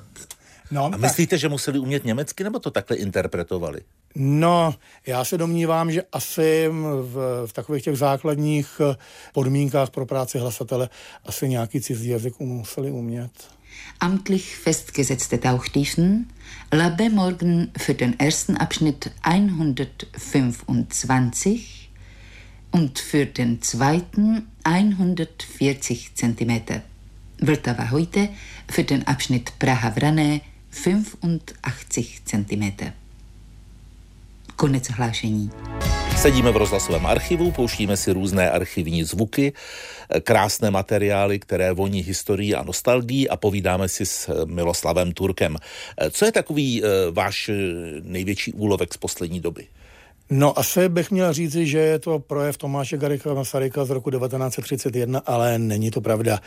No, 0.70 0.90
a 0.94 0.96
myslíte, 0.96 1.38
že 1.38 1.48
museli 1.48 1.78
umět 1.78 2.04
německy, 2.04 2.44
nebo 2.44 2.58
to 2.58 2.70
takhle 2.70 2.96
interpretovali? 2.96 3.80
No, 4.14 4.74
já 5.06 5.24
se 5.24 5.38
domnívám, 5.38 5.92
že 5.92 6.02
asi 6.12 6.68
v, 7.02 7.46
v 7.46 7.52
takových 7.52 7.82
těch 7.82 7.98
základních 7.98 8.80
eh, 8.80 8.96
podmínkách 9.32 9.90
pro 9.90 10.06
práci 10.06 10.38
hlasatele 10.38 10.88
asi 11.24 11.48
nějaký 11.48 11.80
cizí 11.80 12.08
jazyk 12.08 12.38
museli 12.38 12.90
umět. 12.90 13.30
Amtlich 14.00 14.56
festgesetzte 14.56 15.38
Tauchtiefen 15.38 16.26
Labe 16.72 17.08
morgen 17.08 17.70
für 17.78 17.94
den 17.94 18.14
ersten 18.18 18.56
Abschnitt 18.56 19.10
125 20.16 21.83
und 22.74 22.98
für 22.98 23.24
den 23.24 23.62
zweiten 23.62 24.48
140 24.64 26.10
cm. 26.14 26.82
Vltava 27.38 27.90
heute 27.90 28.28
für 28.68 28.82
den 28.82 29.06
Abschnitt 29.06 29.52
Praha-Vrané 29.58 30.40
85 30.72 32.22
cm. 32.24 32.64
Konec 34.56 34.90
hlášení. 34.90 35.50
Sedíme 36.16 36.50
v 36.50 36.56
rozhlasovém 36.56 37.06
archivu, 37.06 37.50
pouštíme 37.50 37.96
si 37.96 38.12
různé 38.12 38.50
archivní 38.50 39.04
zvuky, 39.04 39.52
krásné 40.22 40.70
materiály, 40.70 41.38
které 41.38 41.72
voní 41.72 42.00
historií 42.00 42.54
a 42.54 42.62
nostalgií 42.62 43.28
a 43.28 43.36
povídáme 43.36 43.88
si 43.88 44.06
s 44.06 44.44
Miloslavem 44.44 45.12
Turkem. 45.12 45.56
Co 46.10 46.24
je 46.24 46.32
takový 46.32 46.82
eh, 46.82 46.88
váš 47.10 47.48
eh, 47.48 47.54
největší 48.02 48.52
úlovek 48.52 48.94
z 48.94 48.96
poslední 48.96 49.40
doby? 49.40 49.66
No 50.30 50.58
asi 50.58 50.88
bych 50.88 51.10
měl 51.10 51.32
říci, 51.32 51.66
že 51.66 51.78
je 51.78 51.98
to 51.98 52.18
projev 52.18 52.58
Tomáše 52.58 52.96
Garika 52.96 53.34
Masaryka 53.34 53.84
z 53.84 53.90
roku 53.90 54.10
1931, 54.10 55.18
ale 55.26 55.58
není 55.58 55.90
to 55.90 56.00
pravda. 56.00 56.40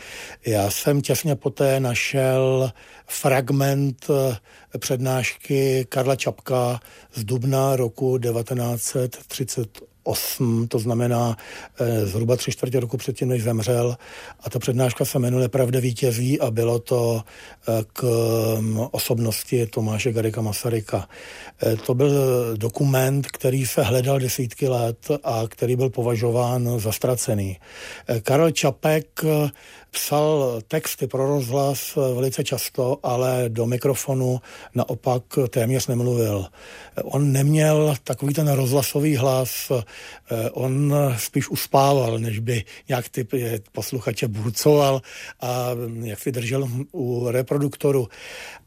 Já 0.46 0.70
jsem 0.70 1.00
těsně 1.00 1.36
poté 1.36 1.80
našel 1.80 2.72
fragment 3.06 4.06
eh, 4.10 4.78
přednášky 4.78 5.86
Karla 5.88 6.16
Čapka 6.16 6.80
z 7.14 7.24
dubna 7.24 7.76
roku 7.76 8.18
1930 8.18 9.68
8, 10.08 10.68
to 10.68 10.78
znamená 10.78 11.36
eh, 11.80 12.06
zhruba 12.06 12.36
tři 12.36 12.52
čtvrtě 12.52 12.80
roku 12.80 12.96
předtím, 12.96 13.28
než 13.28 13.42
zemřel. 13.42 13.96
A 14.44 14.50
ta 14.50 14.58
přednáška 14.58 15.04
se 15.04 15.18
jmenuje 15.18 15.48
Pravda 15.48 15.80
vítězí 15.80 16.40
a 16.40 16.50
bylo 16.50 16.78
to 16.78 17.22
eh, 17.22 17.84
k 17.92 18.02
mm, 18.60 18.80
osobnosti 18.90 19.66
Tomáše 19.66 20.12
Garika 20.12 20.42
Masaryka. 20.42 21.08
Eh, 21.62 21.76
to 21.76 21.94
byl 21.94 22.12
dokument, 22.56 23.26
který 23.26 23.66
se 23.66 23.82
hledal 23.82 24.18
desítky 24.18 24.68
let 24.68 25.08
a 25.24 25.42
který 25.48 25.76
byl 25.76 25.90
považován 25.90 26.80
za 26.80 26.92
ztracený. 26.92 27.56
Karel 28.22 28.50
Čapek 28.50 29.24
psal 29.90 30.60
texty 30.68 31.06
pro 31.06 31.26
rozhlas 31.26 31.96
velice 32.14 32.44
často, 32.44 32.98
ale 33.02 33.44
do 33.48 33.66
mikrofonu 33.66 34.40
naopak 34.74 35.22
téměř 35.50 35.86
nemluvil. 35.86 36.46
On 37.02 37.32
neměl 37.32 37.94
takový 38.04 38.34
ten 38.34 38.48
rozhlasový 38.48 39.16
hlas, 39.16 39.72
on 40.52 40.94
spíš 41.16 41.48
uspával, 41.48 42.18
než 42.18 42.38
by 42.38 42.64
nějak 42.88 43.08
ty 43.08 43.26
posluchače 43.72 44.28
burcoval 44.28 45.02
a 45.40 45.68
jak 46.02 46.20
si 46.20 46.32
držel 46.32 46.68
u 46.92 47.28
reproduktoru. 47.30 48.08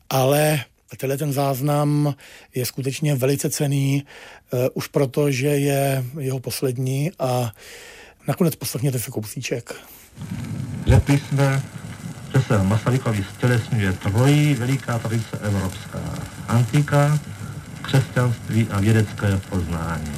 Ale 0.09 0.59
tenhle 0.97 1.17
ten 1.17 1.33
záznam 1.33 2.15
je 2.55 2.65
skutečně 2.65 3.15
velice 3.15 3.49
cený, 3.49 4.03
už 4.73 4.87
proto, 4.87 5.31
že 5.31 5.47
je 5.47 6.05
jeho 6.19 6.39
poslední 6.39 7.11
a 7.19 7.51
nakonec 8.27 8.55
poslechněte 8.55 8.99
si 8.99 9.11
kousíček. 9.11 9.75
Řekli 10.87 11.19
jsme, 11.19 11.61
že 12.33 12.41
se 12.41 12.63
Masarykovi 12.63 13.25
stělesňuje 13.35 13.93
trojí 13.93 14.53
veliká 14.53 14.99
tradice 14.99 15.37
evropská. 15.41 15.99
Antika, 16.47 17.19
křesťanství 17.81 18.67
a 18.71 18.79
vědecké 18.79 19.39
poznání. 19.49 20.13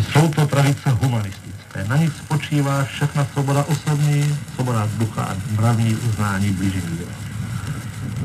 Jsou 0.00 0.28
to 0.28 0.46
tradice 0.46 0.90
humanistické. 0.90 1.84
Na 1.88 1.96
nich 1.96 2.12
spočívá 2.12 2.84
všechna 2.84 3.26
svoboda 3.32 3.64
osobní, 3.64 4.38
svoboda 4.54 4.88
ducha 4.98 5.22
a 5.22 5.36
mravní 5.56 5.94
uznání 5.94 6.50
bližního. 6.50 7.06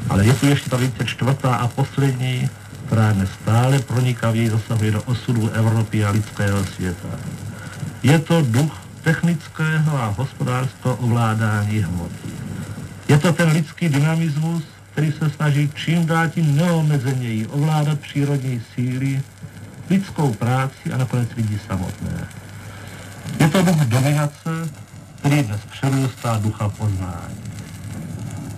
Ale 0.09 0.25
je 0.25 0.33
tu 0.33 0.45
ještě 0.45 0.69
tradice 0.69 1.05
čtvrtá 1.05 1.55
a 1.55 1.67
poslední, 1.67 2.49
která 2.85 3.11
dnes 3.11 3.29
stále 3.41 3.79
pronikavěji 3.79 4.49
zasahuje 4.49 4.91
do 4.91 5.01
osudu 5.01 5.49
Evropy 5.49 6.05
a 6.05 6.11
lidského 6.11 6.65
světa. 6.65 7.07
Je 8.03 8.19
to 8.19 8.41
duch 8.41 8.84
technického 9.05 9.97
a 9.97 10.13
hospodářského 10.17 10.95
ovládání 10.95 11.79
hmoty. 11.79 12.29
Je 13.07 13.17
to 13.17 13.33
ten 13.33 13.49
lidský 13.51 13.89
dynamismus, 13.89 14.63
který 14.91 15.11
se 15.11 15.29
snaží 15.29 15.69
čím 15.75 16.05
dál 16.05 16.29
tím 16.29 16.55
neomezeněji 16.55 17.47
ovládat 17.47 17.99
přírodní 17.99 18.61
síly, 18.75 19.21
lidskou 19.89 20.33
práci 20.33 20.93
a 20.93 20.97
nakonec 20.97 21.29
lidi 21.37 21.59
samotné. 21.67 22.27
Je 23.39 23.49
to 23.49 23.61
duch 23.61 23.85
dominace, 23.85 24.69
který 25.19 25.43
dnes 25.43 25.61
přerůstá 25.71 26.37
ducha 26.37 26.69
poznání. 26.69 27.37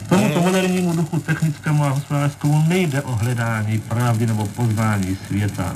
Tomuto 0.09 0.41
modernímu 0.41 0.95
duchu 0.95 1.19
technickému 1.19 1.83
a 1.83 1.89
hospodářskému 1.89 2.63
nejde 2.67 3.01
o 3.01 3.15
hledání 3.15 3.79
pravdy 3.79 4.25
nebo 4.25 4.45
poznání 4.45 5.17
světa, 5.27 5.73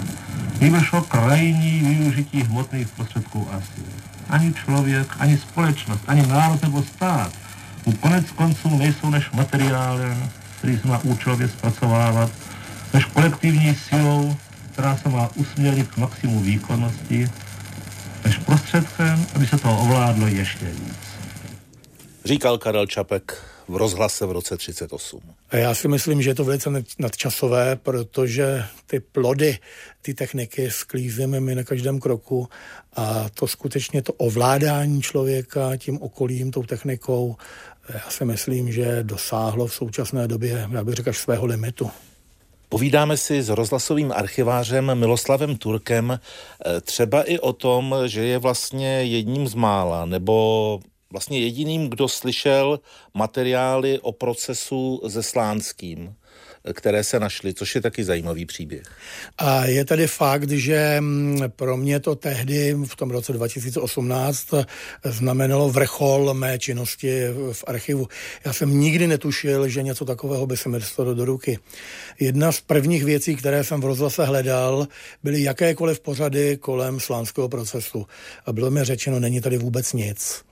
nejbrž 0.61 0.93
o 0.93 1.01
krajní 1.01 1.79
využití 1.79 2.43
hmotných 2.43 2.87
prostředků 2.87 3.47
asi 3.51 4.00
ani 4.31 4.53
člověk, 4.53 5.07
ani 5.19 5.37
společnost, 5.37 6.01
ani 6.07 6.27
národ 6.27 6.61
nebo 6.61 6.83
stát 6.83 7.31
u 7.85 7.91
konec 7.91 8.31
konců 8.31 8.77
nejsou 8.77 9.09
než 9.09 9.31
materiálem, 9.31 10.29
který 10.57 10.79
se 10.79 10.87
má 10.87 10.99
účelově 11.03 11.47
zpracovávat, 11.47 12.31
než 12.93 13.05
kolektivní 13.05 13.75
silou, 13.75 14.37
která 14.73 14.97
se 14.97 15.09
má 15.09 15.29
usměrnit 15.35 15.91
k 15.91 15.97
maximu 15.97 16.39
výkonnosti, 16.39 17.29
než 18.25 18.37
prostředkem, 18.37 19.25
aby 19.35 19.47
se 19.47 19.57
toho 19.57 19.81
ovládlo 19.81 20.27
ještě 20.27 20.65
víc. 20.65 20.95
Říkal 22.25 22.57
Karel 22.57 22.85
Čapek 22.85 23.50
v 23.67 23.75
rozhlase 23.75 24.25
v 24.25 24.31
roce 24.31 24.57
38. 24.57 25.21
A 25.49 25.57
já 25.57 25.73
si 25.73 25.87
myslím, 25.87 26.21
že 26.21 26.29
je 26.29 26.35
to 26.35 26.43
velice 26.43 26.69
nadčasové, 26.99 27.75
protože 27.75 28.63
ty 28.85 28.99
plody, 28.99 29.57
ty 30.01 30.13
techniky 30.13 30.71
sklízíme 30.71 31.39
my 31.39 31.55
na 31.55 31.63
každém 31.63 31.99
kroku 31.99 32.49
a 32.95 33.29
to 33.33 33.47
skutečně 33.47 34.01
to 34.01 34.13
ovládání 34.13 35.01
člověka 35.01 35.77
tím 35.77 36.01
okolím, 36.01 36.51
tou 36.51 36.63
technikou 36.63 37.35
já 37.93 38.09
si 38.09 38.25
myslím, 38.25 38.71
že 38.71 39.03
dosáhlo 39.03 39.67
v 39.67 39.73
současné 39.73 40.27
době, 40.27 40.67
já 40.71 40.83
bych 40.83 40.95
řekl, 40.95 41.09
až 41.09 41.17
svého 41.17 41.45
limitu. 41.45 41.91
Povídáme 42.69 43.17
si 43.17 43.43
s 43.43 43.49
rozhlasovým 43.49 44.11
archivářem 44.11 44.95
Miloslavem 44.95 45.57
Turkem 45.57 46.11
eh, 46.11 46.81
třeba 46.81 47.23
i 47.23 47.39
o 47.39 47.53
tom, 47.53 47.95
že 48.05 48.23
je 48.23 48.37
vlastně 48.37 49.03
jedním 49.03 49.47
z 49.47 49.53
mála, 49.55 50.05
nebo 50.05 50.79
vlastně 51.11 51.39
jediným, 51.39 51.89
kdo 51.89 52.07
slyšel 52.07 52.79
materiály 53.13 53.99
o 53.99 54.11
procesu 54.11 55.01
se 55.07 55.23
Slánským 55.23 56.15
které 56.73 57.03
se 57.03 57.19
našly, 57.19 57.53
což 57.53 57.75
je 57.75 57.81
taky 57.81 58.03
zajímavý 58.03 58.45
příběh. 58.45 58.83
A 59.37 59.65
je 59.65 59.85
tady 59.85 60.07
fakt, 60.07 60.49
že 60.49 60.97
mm, 60.99 61.41
pro 61.55 61.77
mě 61.77 61.99
to 61.99 62.15
tehdy 62.15 62.73
v 62.85 62.95
tom 62.95 63.11
roce 63.11 63.33
2018 63.33 64.47
znamenalo 65.03 65.69
vrchol 65.69 66.33
mé 66.33 66.59
činnosti 66.59 67.23
v 67.51 67.63
archivu. 67.67 68.07
Já 68.45 68.53
jsem 68.53 68.79
nikdy 68.79 69.07
netušil, 69.07 69.67
že 69.67 69.83
něco 69.83 70.05
takového 70.05 70.47
by 70.47 70.57
se 70.57 70.69
mi 70.69 70.79
dostalo 70.79 71.13
do 71.13 71.25
ruky. 71.25 71.59
Jedna 72.19 72.51
z 72.51 72.61
prvních 72.61 73.03
věcí, 73.03 73.35
které 73.35 73.63
jsem 73.63 73.81
v 73.81 73.85
rozhlase 73.85 74.25
hledal, 74.25 74.87
byly 75.23 75.43
jakékoliv 75.43 75.99
pořady 75.99 76.57
kolem 76.57 76.99
slánského 76.99 77.49
procesu. 77.49 78.05
A 78.45 78.53
bylo 78.53 78.71
mi 78.71 78.83
řečeno, 78.83 79.19
není 79.19 79.41
tady 79.41 79.57
vůbec 79.57 79.93
nic. 79.93 80.43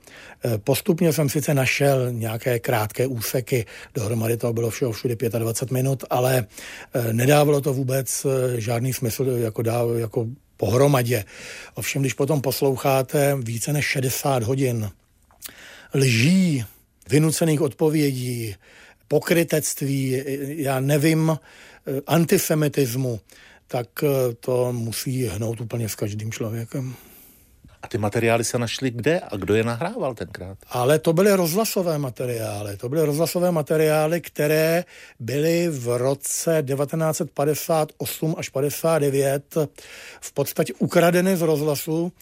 Eh, 0.44 0.58
postupně 0.58 1.12
jsem 1.12 1.28
sice 1.28 1.54
našel 1.54 2.12
nějaké 2.12 2.58
krátké 2.58 3.06
úseky, 3.06 3.66
dohromady 3.94 4.36
to 4.36 4.52
bylo 4.52 4.70
všeho 4.70 4.92
všude 4.92 5.16
25 5.38 5.74
minut, 5.74 6.04
ale 6.10 6.46
eh, 6.94 7.12
nedávalo 7.12 7.60
to 7.60 7.74
vůbec 7.74 8.26
eh, 8.26 8.60
žádný 8.60 8.92
smysl 8.92 9.24
jako, 9.24 9.62
dá, 9.62 9.80
jako 9.96 10.26
pohromadě. 10.56 11.24
Ovšem, 11.74 12.02
když 12.02 12.14
potom 12.14 12.40
posloucháte 12.40 13.36
více 13.40 13.72
než 13.72 13.84
60 13.84 14.42
hodin 14.42 14.90
lží, 15.94 16.64
vynucených 17.08 17.60
odpovědí, 17.60 18.54
pokrytectví, 19.08 20.22
já 20.56 20.80
nevím, 20.80 21.38
antisemitismu, 22.06 23.20
tak 23.66 23.88
to 24.40 24.72
musí 24.72 25.26
hnout 25.26 25.60
úplně 25.60 25.88
s 25.88 25.94
každým 25.94 26.32
člověkem. 26.32 26.94
A 27.82 27.88
ty 27.88 27.98
materiály 27.98 28.44
se 28.44 28.58
našly 28.58 28.90
kde 28.90 29.20
a 29.20 29.36
kdo 29.36 29.54
je 29.54 29.64
nahrával 29.64 30.14
tenkrát? 30.14 30.58
Ale 30.68 30.98
to 30.98 31.12
byly 31.12 31.32
rozhlasové 31.32 31.98
materiály. 31.98 32.76
To 32.76 32.88
byly 32.88 33.06
rozhlasové 33.06 33.52
materiály, 33.52 34.20
které 34.20 34.84
byly 35.20 35.68
v 35.68 35.96
roce 35.96 36.62
1958 36.66 38.34
až 38.38 38.48
59 38.48 39.54
v 40.20 40.32
podstatě 40.32 40.72
ukradeny 40.78 41.36
z 41.36 41.42
rozhlasu 41.42 42.12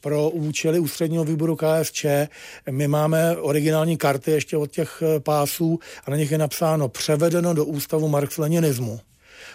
pro 0.00 0.30
účely 0.30 0.78
ústředního 0.78 1.24
výboru 1.24 1.56
KSČ. 1.56 2.06
My 2.70 2.88
máme 2.88 3.36
originální 3.36 3.96
karty 3.96 4.30
ještě 4.30 4.56
od 4.56 4.70
těch 4.70 5.02
pásů 5.18 5.78
a 6.06 6.10
na 6.10 6.16
nich 6.16 6.30
je 6.30 6.38
napsáno 6.38 6.88
převedeno 6.88 7.54
do 7.54 7.64
ústavu 7.64 8.08
Marx-Leninismu. 8.08 9.00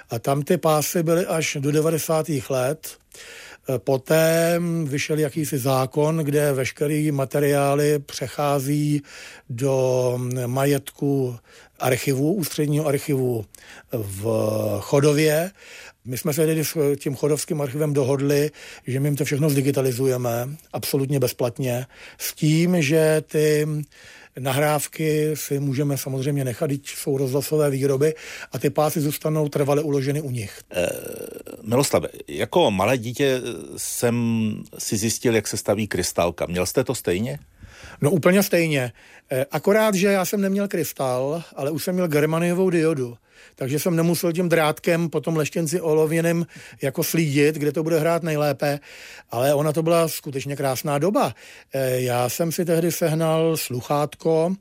A 0.10 0.20
tam 0.20 0.42
ty 0.42 0.58
pásy 0.58 1.04
byly 1.04 1.26
až 1.26 1.58
do 1.60 1.72
90. 1.72 2.26
let 2.50 2.98
Poté 3.78 4.60
vyšel 4.84 5.20
jakýsi 5.20 5.58
zákon, 5.58 6.18
kde 6.18 6.54
veškerý 6.54 7.12
materiály 7.12 8.00
přechází 8.00 9.02
do 9.50 10.20
majetku 10.46 11.36
archivu, 11.80 12.34
ústředního 12.34 12.86
archivu 12.88 13.46
v 13.92 14.26
Chodově. 14.82 15.52
My 16.06 16.18
jsme 16.18 16.34
se 16.34 16.46
tedy 16.46 16.66
s 16.66 16.96
tím 16.96 17.16
chodovským 17.16 17.62
archivem 17.62 17.94
dohodli, 17.94 18.52
že 18.88 19.00
my 19.00 19.08
jim 19.08 19.16
to 19.16 19.26
všechno 19.26 19.50
zdigitalizujeme, 19.50 20.50
absolutně 20.74 21.20
bezplatně, 21.20 21.86
s 22.18 22.34
tím, 22.34 22.82
že 22.82 23.22
ty 23.26 23.68
Nahrávky 24.40 25.32
si 25.34 25.60
můžeme 25.60 25.98
samozřejmě 25.98 26.46
nechat, 26.46 26.68
když 26.68 26.96
jsou 26.96 27.18
rozhlasové 27.18 27.70
výroby 27.70 28.14
a 28.52 28.60
ty 28.60 28.70
pásy 28.70 29.02
zůstanou 29.02 29.50
trvale 29.50 29.82
uloženy 29.82 30.22
u 30.22 30.32
nich. 30.32 30.62
E, 30.72 30.90
Miloslave, 31.64 32.10
jako 32.28 32.72
malé 32.72 32.98
dítě 32.98 33.42
jsem 33.78 34.16
si 34.78 34.98
zjistil, 34.98 35.36
jak 35.36 35.48
se 35.48 35.58
staví 35.58 35.88
krystalka. 35.88 36.46
Měl 36.46 36.66
jste 36.66 36.84
to 36.84 36.96
stejně? 36.96 37.40
No 38.02 38.12
úplně 38.12 38.44
stejně. 38.44 38.92
E, 39.32 39.46
akorát, 39.52 39.96
že 39.96 40.08
já 40.08 40.26
jsem 40.26 40.42
neměl 40.42 40.68
krystal, 40.68 41.44
ale 41.56 41.72
už 41.72 41.84
jsem 41.84 41.96
měl 41.96 42.08
germaniovou 42.08 42.70
diodu 42.70 43.18
takže 43.56 43.80
jsem 43.80 43.96
nemusel 43.96 44.34
tím 44.34 44.50
drátkem 44.50 45.10
po 45.10 45.22
tom 45.22 45.38
leštěnci 45.38 45.82
olověném 45.82 46.46
jako 46.82 47.04
slídit, 47.04 47.56
kde 47.56 47.72
to 47.72 47.84
bude 47.84 48.00
hrát 48.00 48.24
nejlépe, 48.24 48.80
ale 49.30 49.54
ona 49.54 49.72
to 49.74 49.84
byla 49.84 50.08
skutečně 50.08 50.56
krásná 50.56 50.98
doba. 50.98 51.34
Eh, 51.74 52.02
já 52.02 52.30
jsem 52.30 52.52
si 52.52 52.66
tehdy 52.66 52.92
sehnal 52.92 53.58
sluchátko, 53.58 54.54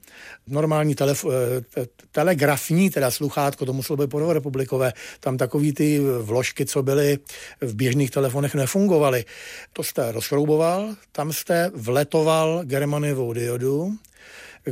normální 0.46 0.94
telef- 0.94 1.32
eh, 1.76 1.86
telegrafní 2.12 2.90
teda 2.90 3.10
sluchátko, 3.10 3.66
to 3.66 3.72
muselo 3.72 3.96
být 3.96 4.14
republikové, 4.32 4.92
tam 5.20 5.36
takový 5.36 5.72
ty 5.72 6.00
vložky, 6.22 6.66
co 6.66 6.82
byly 6.82 7.18
v 7.60 7.74
běžných 7.74 8.10
telefonech, 8.10 8.54
nefungovaly. 8.54 9.24
To 9.72 9.82
jste 9.82 10.12
rozšrouboval, 10.12 10.94
tam 11.12 11.32
jste 11.32 11.70
vletoval 11.74 12.60
germanivou 12.64 13.32
diodu, 13.32 13.92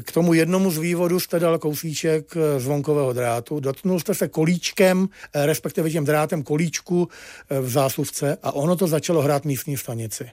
k 0.02 0.12
tomu 0.12 0.34
jednomu 0.34 0.70
z 0.70 0.78
vývodů 0.78 1.20
jste 1.20 1.38
dal 1.38 1.58
kousíček 1.58 2.36
eh, 2.36 2.60
zvonkového 2.60 3.12
drátu, 3.12 3.60
dotknul 3.60 4.00
jste 4.00 4.14
se 4.14 4.28
kolíčkem, 4.28 5.08
eh, 5.32 5.46
respektive 5.46 5.90
tím 5.90 6.04
drátem 6.04 6.42
kolíčku 6.42 7.08
eh, 7.50 7.60
v 7.60 7.68
zásuvce 7.68 8.36
a 8.42 8.52
ono 8.52 8.76
to 8.76 8.86
začalo 8.86 9.22
hrát 9.22 9.44
místní 9.44 9.76
stanici. 9.76 10.30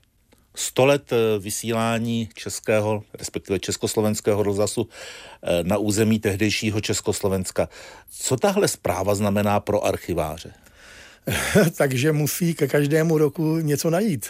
100 0.55 0.85
let 0.85 1.11
vysílání 1.39 2.29
českého, 2.33 3.03
respektive 3.13 3.59
československého 3.59 4.43
rozhlasu 4.43 4.87
na 5.63 5.77
území 5.77 6.19
tehdejšího 6.19 6.81
Československa. 6.81 7.69
Co 8.11 8.37
tahle 8.37 8.67
zpráva 8.67 9.15
znamená 9.15 9.59
pro 9.59 9.85
archiváře? 9.85 10.53
takže 11.77 12.11
musí 12.11 12.53
ke 12.53 12.67
každému 12.67 13.17
roku 13.17 13.57
něco 13.57 13.89
najít. 13.89 14.25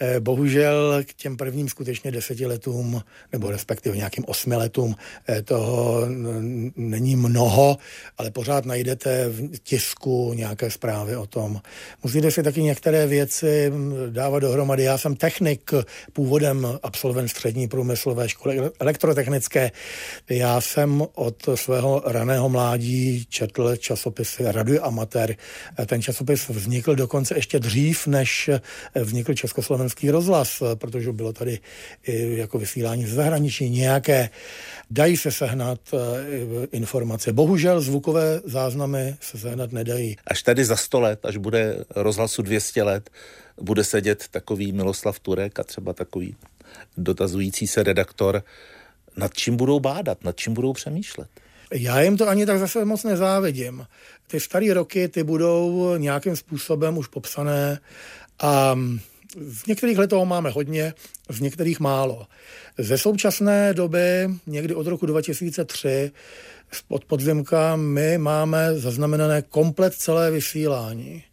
Eh, 0.00 0.20
bohužel 0.20 1.02
k 1.04 1.14
těm 1.14 1.36
prvním 1.36 1.68
skutečně 1.68 2.10
deseti 2.10 2.46
letům, 2.46 3.02
nebo 3.32 3.50
respektive 3.50 3.96
nějakým 3.96 4.24
osmi 4.26 4.56
letům, 4.56 4.94
eh, 5.28 5.42
toho 5.42 6.06
není 6.76 7.16
mnoho, 7.16 7.78
ale 8.18 8.30
pořád 8.30 8.66
najdete 8.66 9.28
v 9.28 9.58
tisku 9.58 10.32
nějaké 10.34 10.70
zprávy 10.70 11.16
o 11.16 11.26
tom. 11.26 11.60
Musíte 12.02 12.30
si 12.30 12.42
taky 12.42 12.62
některé 12.62 13.06
věci 13.06 13.70
hm, 13.70 13.94
dávat 14.10 14.38
dohromady. 14.38 14.82
Já 14.82 14.98
jsem 14.98 15.16
technik, 15.16 15.70
původem 16.12 16.78
absolvent 16.82 17.28
střední 17.28 17.68
průmyslové 17.68 18.28
školy 18.28 18.60
elektrotechnické. 18.80 19.70
Já 20.30 20.60
jsem 20.60 21.02
od 21.14 21.48
svého 21.54 22.02
raného 22.06 22.48
mládí 22.48 23.26
četl 23.28 23.76
časopisy 23.76 24.42
Radio 24.46 24.84
Amatér. 24.84 25.36
Eh, 25.78 25.86
ten 25.86 26.02
časopis 26.02 26.31
časopis 26.36 26.62
vznikl 26.62 26.94
dokonce 26.94 27.34
ještě 27.36 27.58
dřív, 27.58 28.06
než 28.06 28.50
vznikl 28.94 29.34
Československý 29.34 30.10
rozhlas, 30.10 30.62
protože 30.74 31.12
bylo 31.12 31.32
tady 31.32 31.58
jako 32.12 32.58
vysílání 32.58 33.06
z 33.06 33.14
zahraničí 33.14 33.70
nějaké. 33.70 34.30
Dají 34.90 35.16
se 35.16 35.32
sehnat 35.32 35.80
eh, 35.94 36.66
informace. 36.72 37.32
Bohužel 37.32 37.80
zvukové 37.80 38.40
záznamy 38.44 39.16
se 39.20 39.38
sehnat 39.38 39.72
nedají. 39.72 40.16
Až 40.26 40.42
tady 40.42 40.64
za 40.64 40.76
100 40.76 41.00
let, 41.00 41.20
až 41.24 41.36
bude 41.36 41.84
rozhlasu 41.96 42.42
200 42.42 42.82
let, 42.82 43.10
bude 43.60 43.84
sedět 43.84 44.24
takový 44.30 44.72
Miloslav 44.72 45.20
Turek 45.20 45.58
a 45.58 45.64
třeba 45.64 45.92
takový 45.92 46.36
dotazující 46.96 47.66
se 47.66 47.82
redaktor, 47.82 48.42
nad 49.16 49.34
čím 49.34 49.56
budou 49.56 49.80
bádat, 49.80 50.24
nad 50.24 50.36
čím 50.36 50.54
budou 50.54 50.72
přemýšlet. 50.72 51.28
Já 51.72 52.00
jim 52.00 52.16
to 52.16 52.28
ani 52.28 52.46
tak 52.46 52.58
zase 52.58 52.84
moc 52.84 53.04
nezávidím. 53.04 53.86
Ty 54.32 54.40
staré 54.40 54.74
roky, 54.74 55.08
ty 55.08 55.22
budou 55.22 55.96
nějakým 55.96 56.36
způsobem 56.36 56.98
už 56.98 57.06
popsané 57.06 57.80
a 58.40 58.78
z 59.36 59.66
některých 59.66 59.98
let 59.98 60.06
toho 60.06 60.26
máme 60.26 60.50
hodně, 60.50 60.94
z 61.28 61.40
některých 61.40 61.80
málo. 61.80 62.26
Ze 62.78 62.98
současné 62.98 63.74
doby, 63.74 64.28
někdy 64.46 64.74
od 64.74 64.86
roku 64.86 65.06
2003, 65.06 66.10
od 66.88 67.04
podzimka, 67.04 67.76
my 67.76 68.18
máme 68.18 68.74
zaznamenané 68.74 69.42
komplet 69.42 69.94
celé 69.94 70.30
vysílání. 70.30 71.24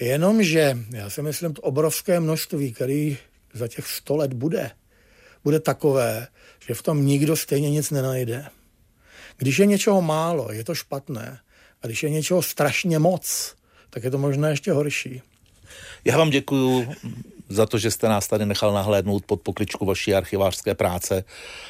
Jenomže, 0.00 0.78
já 0.90 1.10
si 1.10 1.22
myslím, 1.22 1.54
to 1.54 1.62
obrovské 1.62 2.20
množství, 2.20 2.72
který 2.72 3.18
za 3.52 3.68
těch 3.68 3.86
100 3.86 4.16
let 4.16 4.32
bude, 4.32 4.70
bude 5.44 5.60
takové, 5.60 6.26
že 6.66 6.74
v 6.74 6.82
tom 6.82 7.06
nikdo 7.06 7.36
stejně 7.36 7.70
nic 7.70 7.90
nenajde. 7.90 8.46
Když 9.36 9.58
je 9.58 9.66
něčeho 9.66 10.02
málo, 10.02 10.52
je 10.52 10.64
to 10.64 10.74
špatné. 10.74 11.38
A 11.84 11.86
když 11.86 12.02
je 12.02 12.10
něčeho 12.10 12.42
strašně 12.42 12.98
moc, 12.98 13.54
tak 13.90 14.04
je 14.04 14.10
to 14.10 14.18
možná 14.18 14.48
ještě 14.48 14.72
horší. 14.72 15.22
Já 16.04 16.18
vám 16.18 16.30
děkuji 16.30 16.88
za 17.48 17.66
to, 17.66 17.78
že 17.78 17.90
jste 17.90 18.08
nás 18.08 18.28
tady 18.28 18.46
nechal 18.46 18.72
nahlédnout 18.72 19.24
pod 19.26 19.40
pokličku 19.40 19.86
vaší 19.86 20.14
archivářské 20.14 20.74
práce. 20.74 21.24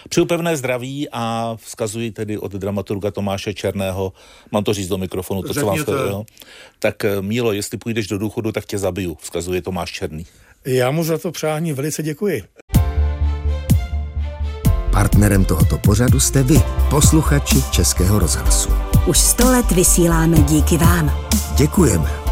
Přeju 0.08 0.26
pevné 0.26 0.56
zdraví 0.56 1.08
a 1.12 1.56
vzkazuji 1.62 2.10
tedy 2.10 2.38
od 2.38 2.52
dramaturga 2.52 3.10
Tomáše 3.10 3.54
Černého, 3.54 4.12
mám 4.50 4.64
to 4.64 4.74
říct 4.74 4.88
do 4.88 4.98
mikrofonu, 4.98 5.42
to, 5.42 5.54
co 5.54 5.66
vám 5.66 5.76
vzkazuji, 5.76 6.24
tak 6.78 7.04
eh, 7.04 7.22
Mílo, 7.22 7.52
jestli 7.52 7.78
půjdeš 7.78 8.06
do 8.06 8.18
důchodu, 8.18 8.52
tak 8.52 8.66
tě 8.66 8.78
zabiju, 8.78 9.16
vzkazuje 9.20 9.62
Tomáš 9.62 9.92
Černý. 9.92 10.26
Já 10.64 10.90
mu 10.90 11.04
za 11.04 11.18
to 11.18 11.32
přání 11.32 11.72
velice 11.72 12.02
děkuji. 12.02 12.42
Partnerem 14.92 15.44
tohoto 15.44 15.78
pořadu 15.78 16.20
jste 16.20 16.42
vy, 16.42 16.62
posluchači 16.90 17.56
Českého 17.70 18.18
rozhlasu. 18.18 18.93
Už 19.06 19.18
sto 19.18 19.50
let 19.50 19.70
vysíláme 19.70 20.36
díky 20.36 20.76
vám. 20.76 21.12
Děkujeme. 21.56 22.23